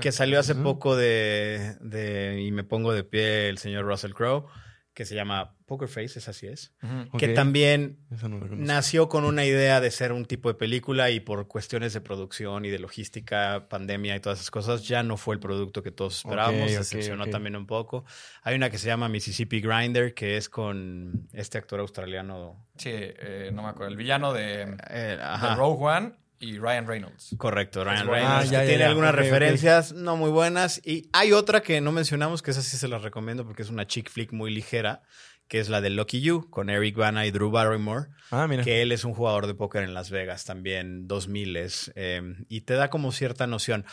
[0.00, 4.48] que salió hace poco de, de- y me pongo de pie el señor Russell Crowe,
[4.96, 6.72] que se llama Poker Face, esa sí es.
[6.82, 7.18] Ujú.
[7.18, 7.34] Que Ok.
[7.34, 11.46] también Eso no nació con una idea de ser un tipo de película y por
[11.48, 15.40] cuestiones de producción y de logística, pandemia y todas esas cosas, ya no fue el
[15.40, 17.30] producto que todos esperábamos, Ok, se decepcionó ok.
[17.30, 18.06] también un poco.
[18.42, 22.66] Hay una que se llama Mississippi Grinder, que es con este actor australiano.
[22.78, 23.90] Sí, eh, no me acuerdo.
[23.92, 25.54] El villano de, eh, de.
[25.56, 27.34] Rogue One y Ryan Reynolds.
[27.38, 28.12] Correcto, Ryan bueno.
[28.26, 28.88] Reynolds, Ah, ya, que ya, tiene ya.
[28.88, 30.80] algunas referencias no muy buenas.
[30.84, 33.86] Y hay otra que no mencionamos, que esa sí se las recomiendo porque es una
[33.86, 35.02] chick flick muy ligera,
[35.48, 38.64] que es la de Lucky You, con Eric Bana y Drew Barrymore, Ah, mira.
[38.64, 41.56] que él es un jugador de póker en Las Vegas también, 2000
[41.94, 43.84] eh, y te da como cierta noción.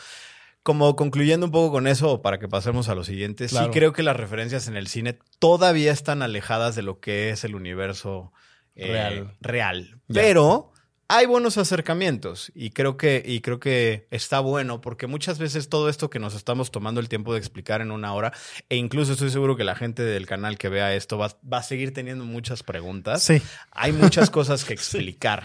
[0.64, 4.02] Como concluyendo un poco con eso, para que pasemos a lo siguiente, sí creo que
[4.02, 8.32] las referencias en el cine todavía están alejadas de lo que es el universo
[8.74, 9.36] eh, Real.
[9.42, 10.00] real.
[10.12, 10.72] Pero
[11.08, 15.88] hay buenos acercamientos y creo que y creo que está bueno porque muchas veces todo
[15.88, 18.32] esto que nos estamos tomando el tiempo de explicar en una hora
[18.68, 21.62] e incluso estoy seguro que la gente del canal que vea esto va, va a
[21.62, 23.22] seguir teniendo muchas preguntas.
[23.22, 23.42] Sí.
[23.72, 25.44] Hay muchas cosas que explicar.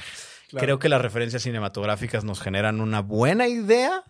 [0.49, 0.66] Claro.
[0.66, 4.03] Creo que las referencias cinematográficas nos generan una buena idea,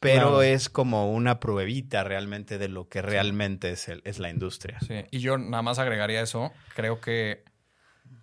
[0.00, 0.42] pero Claro.
[0.42, 4.78] es como una pruebita realmente de lo que realmente es, el- es la industria.
[4.80, 6.52] Sí, y yo nada más agregaría eso.
[6.74, 7.44] Creo que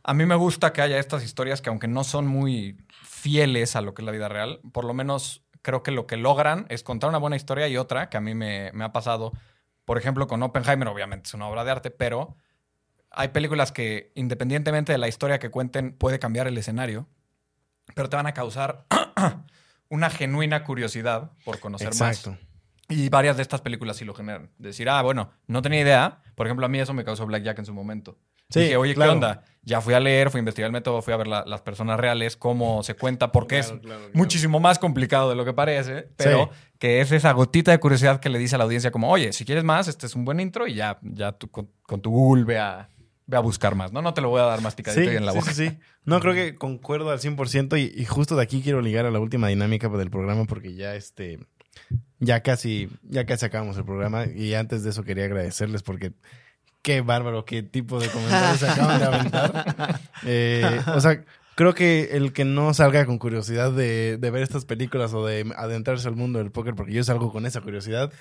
[0.08, 3.82] a mí me gusta que haya estas historias que aunque no son muy fieles a
[3.82, 6.82] lo que es la vida real, por lo menos creo que lo que logran es
[6.82, 9.34] contar una buena historia y otra que a mí me, me ha pasado,
[9.84, 12.38] por ejemplo, con Oppenheimer, obviamente es una obra de arte, pero
[13.12, 17.10] hay películas que independientemente de la historia que cuenten puede cambiar el escenario,
[17.93, 18.86] pero te van a causar
[19.89, 22.01] una genuina curiosidad por conocer más.
[22.01, 22.38] Exacto.
[22.88, 24.51] Y varias de estas películas sí lo generan.
[24.58, 26.22] Decir, ah, bueno, no tenía idea.
[26.36, 28.18] Por ejemplo, a mí eso me causó Black Jack en su momento.
[28.50, 29.12] Sí, Dije, oye, claro.
[29.12, 29.43] ¿qué onda?
[29.64, 32.00] Ya fui a leer, fui a investigar el método, fui a ver la- las personas
[32.00, 34.12] reales, cómo se cuenta, porque Claro, es claro, claro.
[34.14, 38.30] muchísimo más complicado de lo que parece, pero que es esa gotita de curiosidad que
[38.30, 40.68] le dice a la audiencia como, oye, si quieres más, este es un buen intro
[40.68, 42.88] y ya, ya tú con, con tu Google ve a,
[43.26, 44.02] ve a buscar más, ¿no?
[44.02, 45.52] No te lo voy a dar masticadito Sí, y en la sí, boca.
[45.54, 45.78] sí, sí.
[46.06, 49.20] No, creo que concuerdo al 100% y, y justo de aquí quiero ligar a la
[49.20, 51.39] última dinámica del programa porque ya este
[52.20, 56.14] ya casi ya casi acabamos el programa y antes de eso quería agradecerles porque
[56.88, 59.99] qué bárbaro, qué tipo de comentarios se acaban de aventar.
[60.23, 61.21] Eh, o sea,
[61.55, 65.51] creo que el que no salga con curiosidad de, de ver estas películas o de
[65.57, 68.13] adentrarse al mundo del póker, porque yo salgo con esa curiosidad,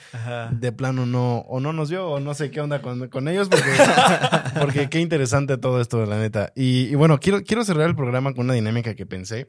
[0.51, 3.49] de plano no, o no nos vio, o no sé qué onda con, con ellos,
[3.49, 3.71] porque,
[4.61, 6.53] porque qué interesante todo esto, la neta.
[6.57, 9.49] Y, y bueno, quiero, quiero cerrar el programa con una dinámica que pensé.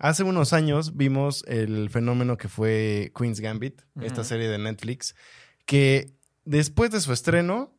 [0.00, 5.14] Hace unos años vimos el fenómeno que fue Queen's Gambit, esta serie de Netflix,
[5.66, 7.76] que después de su estreno,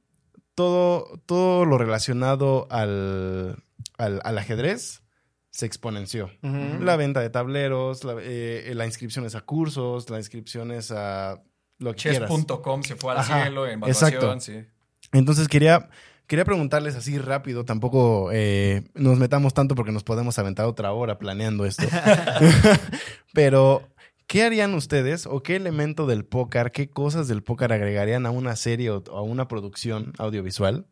[0.62, 3.64] todo, todo lo relacionado al,
[3.98, 5.02] al, al ajedrez
[5.50, 6.30] se exponenció.
[6.44, 11.42] La venta de tableros, la, eh, las inscripciones a cursos, las inscripciones a
[11.80, 12.30] lo que quieras.
[12.30, 14.18] Chess.com se fue al Ajá, cielo en exacto.
[14.18, 14.68] evaluación, sí.
[15.12, 15.90] Entonces quería,
[16.28, 21.18] quería preguntarles así rápido, tampoco eh, nos metamos tanto porque nos podemos aventar otra hora
[21.18, 21.84] planeando esto.
[23.34, 23.90] Pero,
[24.32, 28.56] ¿qué harían ustedes o qué elemento del póker, qué cosas del póker agregarían a una
[28.56, 30.88] serie o a una producción audiovisual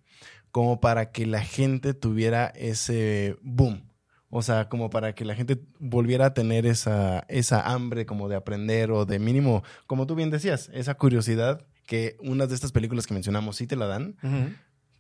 [0.52, 3.90] como para que la gente tuviera ese boom?
[4.30, 8.36] O sea, como para que la gente volviera a tener esa, esa hambre como de
[8.36, 13.08] aprender o de mínimo, como tú bien decías, esa curiosidad que unas de estas películas
[13.08, 14.18] que mencionamos sí te la dan,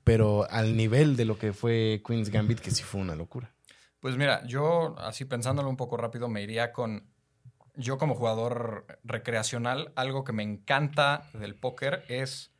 [0.05, 3.53] pero al nivel de lo que fue Queen's Gambit, que sí fue una locura.
[3.99, 7.03] Pues mira, yo así pensándolo un poco rápido me iría con,
[7.75, 12.51] yo como jugador recreacional, algo que me encanta del póker es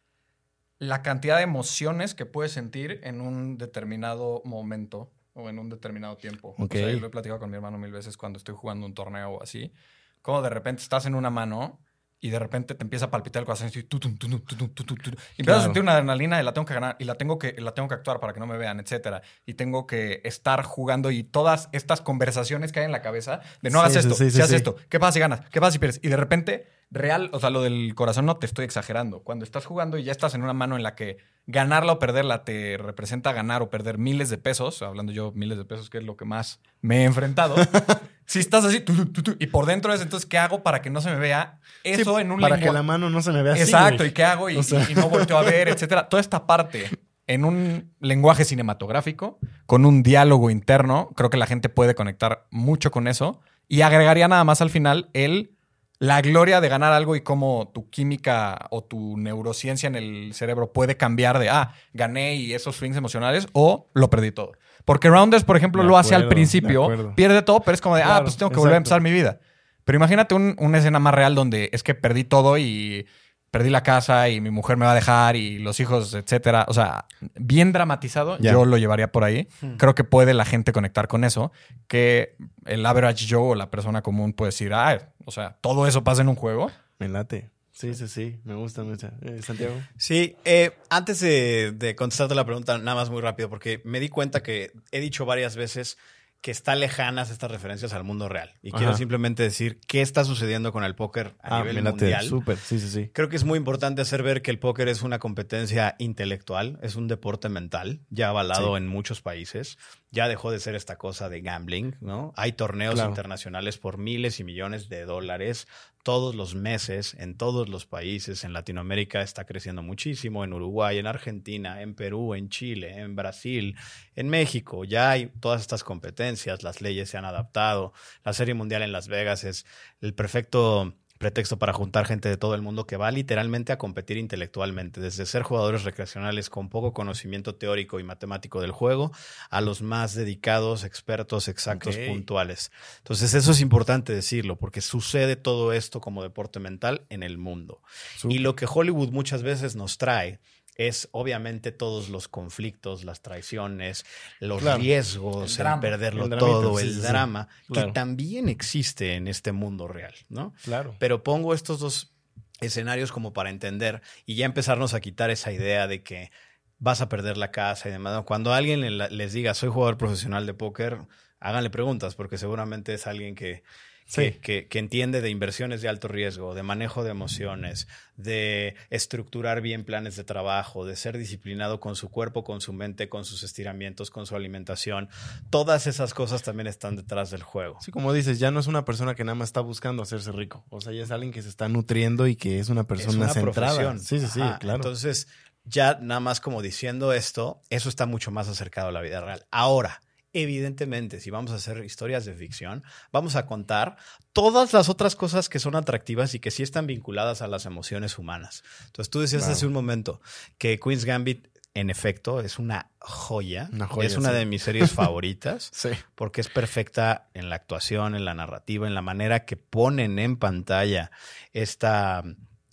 [0.80, 6.18] la cantidad de emociones que puedes sentir en un determinado momento o en un determinado
[6.18, 6.56] tiempo.
[6.58, 6.76] Ok.
[6.76, 9.32] O sea, lo he platicado con mi hermano mil veces cuando estoy jugando un torneo
[9.32, 9.74] o así,
[10.22, 11.80] como de repente estás en una mano
[12.22, 15.94] y de repente te empieza a palpitar el corazón y, tu, empiezas a sentir una
[15.94, 18.34] adrenalina de la tengo que ganar y la tengo que, la tengo que actuar para
[18.34, 19.22] que no me vean, etcétera.
[19.46, 23.70] Y tengo que estar jugando y todas estas conversaciones que hay en la cabeza de
[23.70, 25.42] no sí, esto, si haces esto, ¿qué pasa si ganas?
[25.50, 26.00] ¿Qué pasa si pierdes?
[26.04, 29.22] Y de repente, real, o sea, lo del corazón no te estoy exagerando.
[29.22, 31.18] Cuando estás jugando y ya estás en una mano en la que
[31.52, 35.66] ganarla o perderla te representa ganar o perder miles de pesos, hablando yo miles de
[35.66, 37.56] pesos, que es lo que más me he enfrentado.
[38.28, 40.82] si estás así, tu, tu, tu, tu, y por dentro es entonces, ¿qué hago para
[40.84, 43.32] que no se me vea eso Sí, en un Para que la mano no se
[43.32, 43.58] me vea.
[43.58, 44.06] Exacto.
[44.06, 44.50] ¿y qué hago?
[44.52, 44.86] Y, O sea.
[44.88, 46.08] y- y no volteo a ver, etcétera.
[46.08, 46.88] Toda esta parte
[47.26, 52.92] en un lenguaje cinematográfico, con un diálogo interno, creo que la gente puede conectar mucho
[52.92, 53.40] con eso.
[53.68, 55.52] Y agregaría nada más al final el
[56.00, 60.72] la gloria de ganar algo y cómo tu química o tu neurociencia en el cerebro
[60.72, 64.54] puede cambiar de, ah, gané y esos swings emocionales o lo perdí todo.
[64.86, 68.22] Porque Rounders, por ejemplo, lo hace al principio, pierde todo, pero es como de, ah,
[68.24, 69.40] pues tengo que volver a empezar mi vida.
[69.84, 73.06] Pero imagínate un- una escena más real donde es que perdí todo y
[73.52, 76.66] perdí la casa y mi mujer me va a dejar y los hijos, etcétera.
[76.68, 79.48] O sea, bien dramatizado, yo lo llevaría por ahí.
[79.62, 79.78] Hmm.
[79.78, 81.52] Creo que puede la gente conectar con eso,
[81.88, 82.36] que
[82.66, 86.22] el average Joe o la persona común puede decir, ah, o sea, todo eso pasa
[86.22, 86.72] en un juego.
[87.00, 87.50] Me late.
[87.72, 88.40] Sí, sí, sí.
[88.44, 89.10] Me gusta mucho.
[89.22, 89.74] Eh, Santiago.
[89.96, 94.10] Sí, eh, antes de, de contestarte la pregunta, nada más muy rápido, porque me di
[94.10, 95.98] cuenta que he dicho varias veces
[96.42, 98.54] que están lejanas estas referencias al mundo real.
[98.62, 102.26] Y quiero simplemente decir qué está sucediendo con el póker a Ah, nivel mundial.
[102.26, 102.58] Súper.
[102.58, 103.12] Sí, sí, sí.
[103.14, 106.96] Creo que es muy importante hacer ver que el póker es una competencia intelectual, es
[106.96, 108.78] un deporte mental, ya avalado Sí.
[108.78, 109.78] en muchos países,
[110.12, 112.34] ya dejó de ser esta cosa de gambling, ¿no?
[112.36, 113.10] Hay torneos Claro.
[113.10, 115.68] internacionales por miles y millones de dólares
[116.04, 118.44] todos los meses en todos los países.
[118.44, 123.76] En Latinoamérica está creciendo muchísimo, en Uruguay, en Argentina, en Perú, en Chile, en Brasil,
[124.16, 124.86] en México.
[124.86, 127.94] Ya hay todas estas competencias, las leyes se han adaptado.
[128.24, 129.66] La Serie Mundial en Las Vegas es
[130.02, 134.18] el perfecto pretexto para juntar gente de todo el mundo que va literalmente a competir
[134.18, 139.12] intelectualmente, desde ser jugadores recreacionales con poco conocimiento teórico y matemático del juego
[139.50, 142.72] a los más dedicados, expertos, exactos, puntuales.
[143.00, 147.82] Entonces eso es importante decirlo, porque sucede todo esto como deporte mental en el mundo.
[148.24, 150.40] Y lo que Hollywood muchas veces nos trae
[150.80, 154.06] es obviamente todos los conflictos, las traiciones,
[154.40, 154.80] los Claro.
[154.80, 155.82] riesgos, El el, drama.
[155.82, 157.02] perderlo El todo, el sí, sí.
[157.02, 157.88] drama, Claro.
[157.90, 160.54] que también existe en este mundo real, ¿no?
[160.64, 160.96] Claro.
[160.98, 162.14] Pero pongo estos dos
[162.62, 166.32] escenarios como para entender y ya empezarnos a quitar esa idea de que
[166.78, 168.24] vas a perder la casa y demás.
[168.26, 171.00] Cuando alguien le- les diga, soy jugador profesional de póker,
[171.42, 173.64] háganle preguntas, porque seguramente es alguien que,
[174.10, 174.32] Sí.
[174.42, 177.88] que- que entiende de inversiones de alto riesgo, de manejo de emociones,
[178.18, 183.08] de estructurar bien planes de trabajo, de ser disciplinado con su cuerpo, con su mente,
[183.08, 185.10] con sus estiramientos, con su alimentación.
[185.52, 187.78] Todas esas cosas también están detrás del juego.
[187.82, 190.66] Sí, como dices, ya no es una persona que nada más está buscando hacerse rico.
[190.70, 193.16] O sea, ya es alguien que se está nutriendo y que es una persona es
[193.16, 193.76] una centrada.
[193.76, 194.00] profesión.
[194.00, 194.78] Sí, sí, sí, Ajá, claro.
[194.78, 195.28] Entonces,
[195.66, 199.46] ya nada más como diciendo esto, eso está mucho más acercado a la vida real.
[199.52, 200.02] Ahora,
[200.34, 203.98] evidentemente, si vamos a hacer historias de ficción, vamos a contar
[204.34, 208.18] todas las otras cosas que son atractivas y que sí están vinculadas a las emociones
[208.18, 208.64] humanas.
[208.86, 210.22] Entonces, tú decías hace un momento
[210.58, 213.70] que Queen's Gambit, en efecto, es una joya.
[213.72, 214.36] Una joya, es una sí.
[214.36, 215.90] de mis series favoritas sí.
[216.16, 220.38] porque es perfecta en la actuación, en la narrativa, en la manera que ponen en
[220.38, 221.12] pantalla
[221.54, 222.24] esta,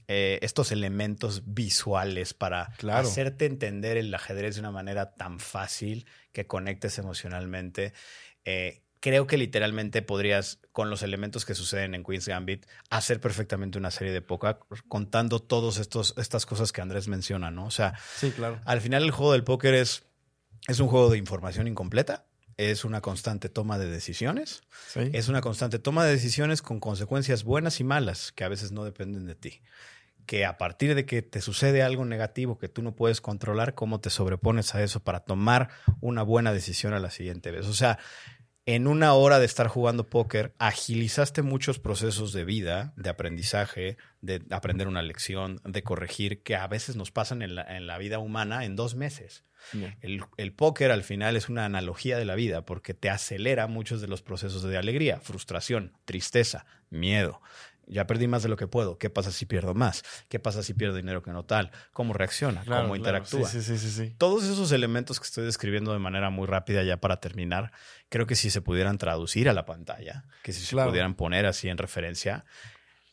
[0.09, 3.07] eh, estos elementos visuales para Claro.
[3.09, 7.93] hacerte entender el ajedrez de una manera tan fácil que conectes emocionalmente.
[8.45, 13.79] Eh, creo que literalmente podrías, con los elementos que suceden en Queen's Gambit, hacer perfectamente
[13.79, 17.67] una serie de póker contando todas estas cosas que Andrés menciona, ¿no?
[17.67, 18.61] O sea, Sí, claro.
[18.65, 20.05] al final el juego del póker es,
[20.69, 22.27] es un juego de información incompleta,
[22.57, 25.11] es una constante toma de decisiones, Sí.
[25.13, 28.83] es una constante toma de decisiones con consecuencias buenas y malas que a veces no
[28.85, 29.61] dependen de ti.
[30.27, 34.01] Que a partir de que te sucede algo negativo que tú no puedes controlar, cómo
[34.01, 35.70] te sobrepones a eso para tomar
[36.01, 37.66] una buena decisión a la siguiente vez.
[37.66, 37.99] O sea,
[38.68, 44.43] en una hora de estar jugando póker, agilizaste muchos procesos de vida, de aprendizaje, de
[44.51, 48.18] aprender una lección, de corregir, que a veces nos pasan en la, en la vida
[48.18, 49.45] humana en dos meses.
[50.01, 54.01] El, el póker al final es una analogía de la vida porque te acelera muchos
[54.01, 57.41] de los procesos de alegría, frustración, tristeza, miedo.
[57.87, 58.99] Ya perdí más de lo que puedo.
[58.99, 60.03] ¿Qué pasa si pierdo más?
[60.28, 61.70] ¿Qué pasa si pierdo dinero que no tal?
[61.93, 62.62] ¿Cómo reacciona?
[62.64, 63.49] Claro, ¿Cómo interactúa?
[63.49, 64.14] Sí, sí, sí, sí, sí.
[64.18, 67.70] Todos esos elementos que estoy describiendo de manera muy rápida ya para terminar,
[68.09, 70.89] creo que si se pudieran traducir a la pantalla, que si Claro.
[70.89, 72.45] se pudieran poner así en referencia,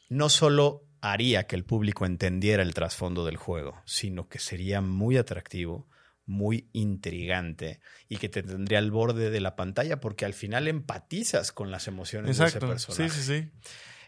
[0.10, 5.18] no solo haría que el público entendiera el trasfondo del juego, sino que sería muy
[5.18, 5.88] atractivo,
[6.26, 11.52] muy intrigante y que te tendría al borde de la pantalla porque al final empatizas
[11.52, 12.68] con las emociones Exacto.
[12.70, 13.22] de ese Sí, personaje.
[13.22, 13.52] sí, sí.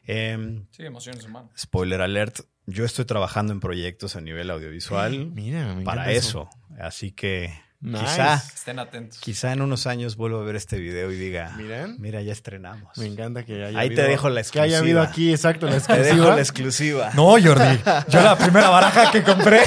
[0.07, 1.51] Em, Sí, emociones humanas.
[1.57, 6.49] spoiler alert, yo estoy trabajando en proyectos a nivel audiovisual Mira, me para eso.
[6.79, 8.03] Así que Nice.
[8.03, 9.19] quizá, Estén atentos.
[9.19, 11.97] quizá en unos años vuelva a ver este video y diga, Miren.
[11.99, 12.97] mira, ya estrenamos.
[12.97, 15.11] Me encanta que haya Ahí te dejo la Que haya habido exclusiva.
[15.27, 16.35] aquí, exacto, la Te dejo exclusiva.
[16.35, 17.09] la exclusiva.
[17.13, 17.79] No, Jordi.
[18.09, 19.61] Yo la primera baraja que compré.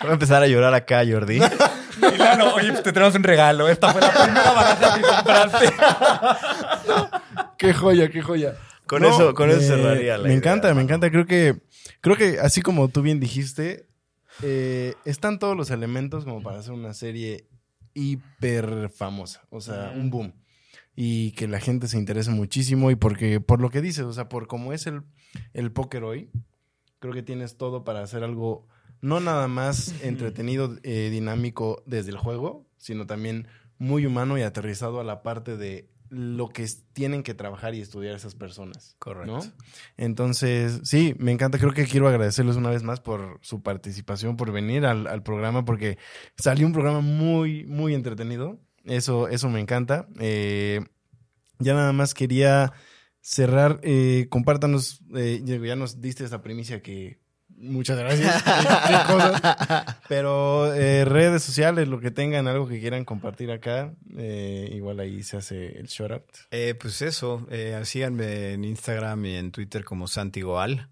[0.00, 1.40] Voy a empezar a llorar acá, Jordi.
[2.00, 3.68] Milano, oye, pues te tenemos un regalo.
[3.68, 5.72] Esta fue la primera baraja que compraste.
[7.62, 8.56] Qué joya, qué joya.
[8.86, 11.10] Con eso- con eso cerraría la Me idea, encanta, me encanta.
[11.10, 11.62] Creo que,
[12.00, 13.86] creo que así como tú bien dijiste,
[14.42, 17.46] eh, están todos los elementos como para hacer una serie
[17.94, 19.42] hiper famosa.
[19.50, 20.34] O sea, un boom.
[20.94, 22.90] Y que la gente se interese muchísimo.
[22.90, 25.02] Y porque, por lo que dices, o sea, por cómo es el,
[25.54, 26.30] el póker hoy,
[26.98, 28.66] creo que tienes todo para hacer algo
[29.00, 33.48] no nada más entretenido, eh, dinámico desde el juego, sino también
[33.78, 38.14] muy humano y aterrizado a la parte de lo que tienen que trabajar y estudiar
[38.14, 38.96] esas personas.
[38.98, 39.32] Correcto.
[39.32, 39.40] ¿no?
[39.96, 41.58] Entonces, sí, me encanta.
[41.58, 45.64] Creo que quiero agradecerles una vez más por su participación, por venir al, al programa,
[45.64, 45.96] porque
[46.36, 48.60] salió un programa muy, muy entretenido.
[48.84, 50.06] Eso, eso me encanta.
[50.20, 50.84] Eh,
[51.58, 52.74] ya nada más quería
[53.22, 53.80] cerrar.
[53.82, 57.21] Eh, compártanos, eh, ya nos diste esa primicia que
[57.56, 58.42] muchas gracias.
[60.08, 65.22] Pero eh, redes sociales, lo que tengan, algo que quieran compartir acá, eh, igual ahí
[65.22, 66.24] se hace el shout out.
[66.50, 70.88] Eh, pues eso, eh, síganme en Instagram y en Twitter como Santigoal.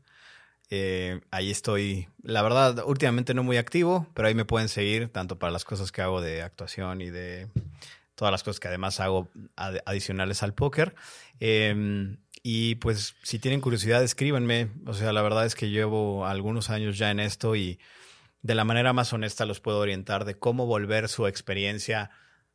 [0.71, 5.39] Eh, ahí estoy, la verdad, últimamente no muy activo, pero ahí me pueden seguir tanto
[5.39, 7.49] para las cosas que hago de actuación y de
[8.15, 10.95] todas las cosas que además hago ad- adicionales al póker.
[11.41, 14.71] Eh, y pues si tienen curiosidad, escríbanme.
[14.87, 17.79] O sea, la verdad es que llevo algunos años ya en esto y
[18.43, 22.11] de la manera más honesta los puedo orientar de cómo volver su experiencia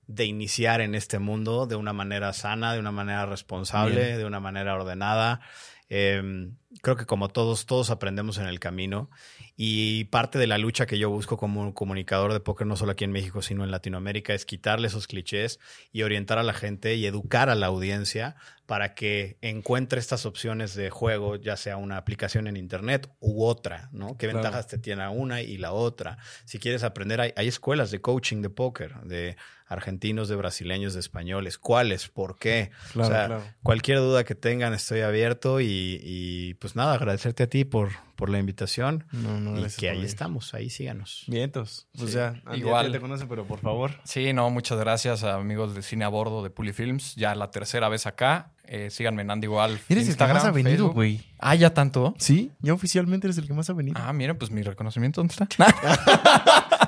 [0.08, 4.18] de iniciar en este mundo de una manera sana, de una manera responsable, Bien.
[4.18, 5.42] de una manera ordenada.
[5.90, 6.50] Eh,
[6.82, 9.10] creo que como todos, todos aprendemos en el camino
[9.56, 12.94] y parte de la lucha que yo busco como un comunicador de póker, no solo
[12.94, 15.60] aquí en México, sino en Latinoamérica, es quitarle esos clichés
[15.92, 20.74] y orientar a la gente y educar a la audiencia para que encuentre estas opciones
[20.76, 24.18] de juego, ya sea una aplicación en Internet u otra, ¿no?
[24.18, 24.39] ¿Qué Claro.
[24.39, 26.18] ventajas te tiene una y la otra?
[26.45, 29.36] Si quieres aprender, hay, hay escuelas de coaching de póker, de
[29.68, 31.57] argentinos, de brasileños, de españoles.
[31.57, 32.07] ¿Cuáles?
[32.07, 32.70] ¿Por qué?
[32.93, 33.43] Claro, o sea, claro.
[33.63, 38.30] cualquier duda que tengan, estoy abierto y, y, pues nada, agradecerte a ti por, por
[38.30, 41.24] la invitación No, no, y que ahí estamos, ahí síganos.
[41.28, 41.88] Vientos.
[41.97, 42.88] Pues Sí, ya, igual.
[42.88, 43.91] ya te conocen, pero por favor.
[44.03, 47.16] Sí, no, muchas gracias a amigos de Cine a Bordo de Pulifilms.
[47.16, 48.51] Ya la tercera vez acá.
[48.68, 49.80] Eh, síganme en Andy Igual.
[49.89, 51.22] Eres el que más ha venido, güey.
[51.39, 52.13] Ah, ya tanto.
[52.18, 53.99] Sí, ya oficialmente eres el que más ha venido.
[54.01, 55.47] Ah, miren, pues mi reconocimiento, ¿dónde está?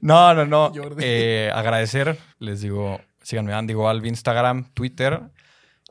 [0.00, 0.72] No, no, no.
[0.74, 1.02] Jordi.
[1.04, 5.22] Eh, agradecer, les digo, síganme Andy Igual, Instagram, Twitter.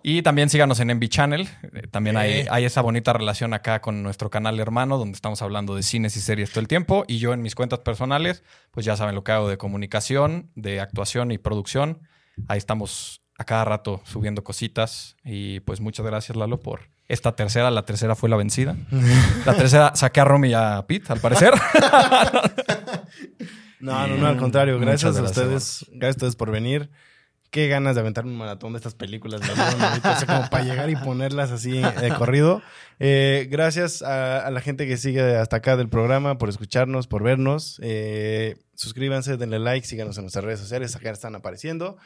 [0.06, 1.48] Y también síganos en Envy Channel.
[1.74, 2.48] Eh, también hay, Eh.
[2.52, 6.22] hay esa bonita relación acá con nuestro canal hermano, donde estamos hablando de cines y
[6.22, 7.06] series todo el tiempo.
[7.08, 10.82] Y yo en mis cuentas personales, pues ya saben lo que hago de comunicación, de
[10.82, 12.02] actuación y producción.
[12.50, 15.16] Ahí estamos a cada rato subiendo cositas.
[15.24, 17.72] Y pues muchas gracias, Lalo, por esta tercera.
[17.72, 18.76] La tercera fue la vencida.
[19.46, 21.54] La tercera saqué a Romy y a Pete, al parecer.
[23.80, 24.80] No, no, no, al contrario.
[24.80, 25.86] Gracias a ustedes.
[25.92, 26.90] Gracias a ustedes por venir.
[27.52, 29.42] Qué ganas de aventar un maratón de estas películas.
[29.42, 32.62] o sea, como para llegar y ponerlas así de corrido.
[33.00, 37.24] Eh, gracias a, a la gente que sigue hasta acá del programa por escucharnos, por
[37.24, 37.78] vernos.
[37.84, 40.96] Eh, suscríbanse, denle like, síganos en nuestras redes sociales.
[40.96, 41.98] Acá están apareciendo.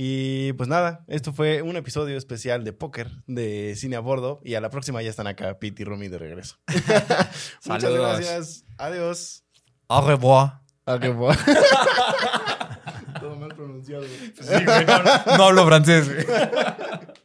[0.00, 4.40] Y pues nada, esto fue un episodio especial de póker de cine a bordo.
[4.44, 6.56] Y a la próxima ya están acá Pete y Romy de regreso.
[7.66, 8.64] Muchas gracias.
[8.78, 9.42] Adiós.
[9.88, 10.60] Au revoir.
[11.00, 11.32] Qué bo-
[13.20, 14.02] Todo mal pronunciado.
[14.04, 14.32] güey.
[14.40, 16.06] Sí, güey, no, no hablo francés.
[16.14, 16.24] güey.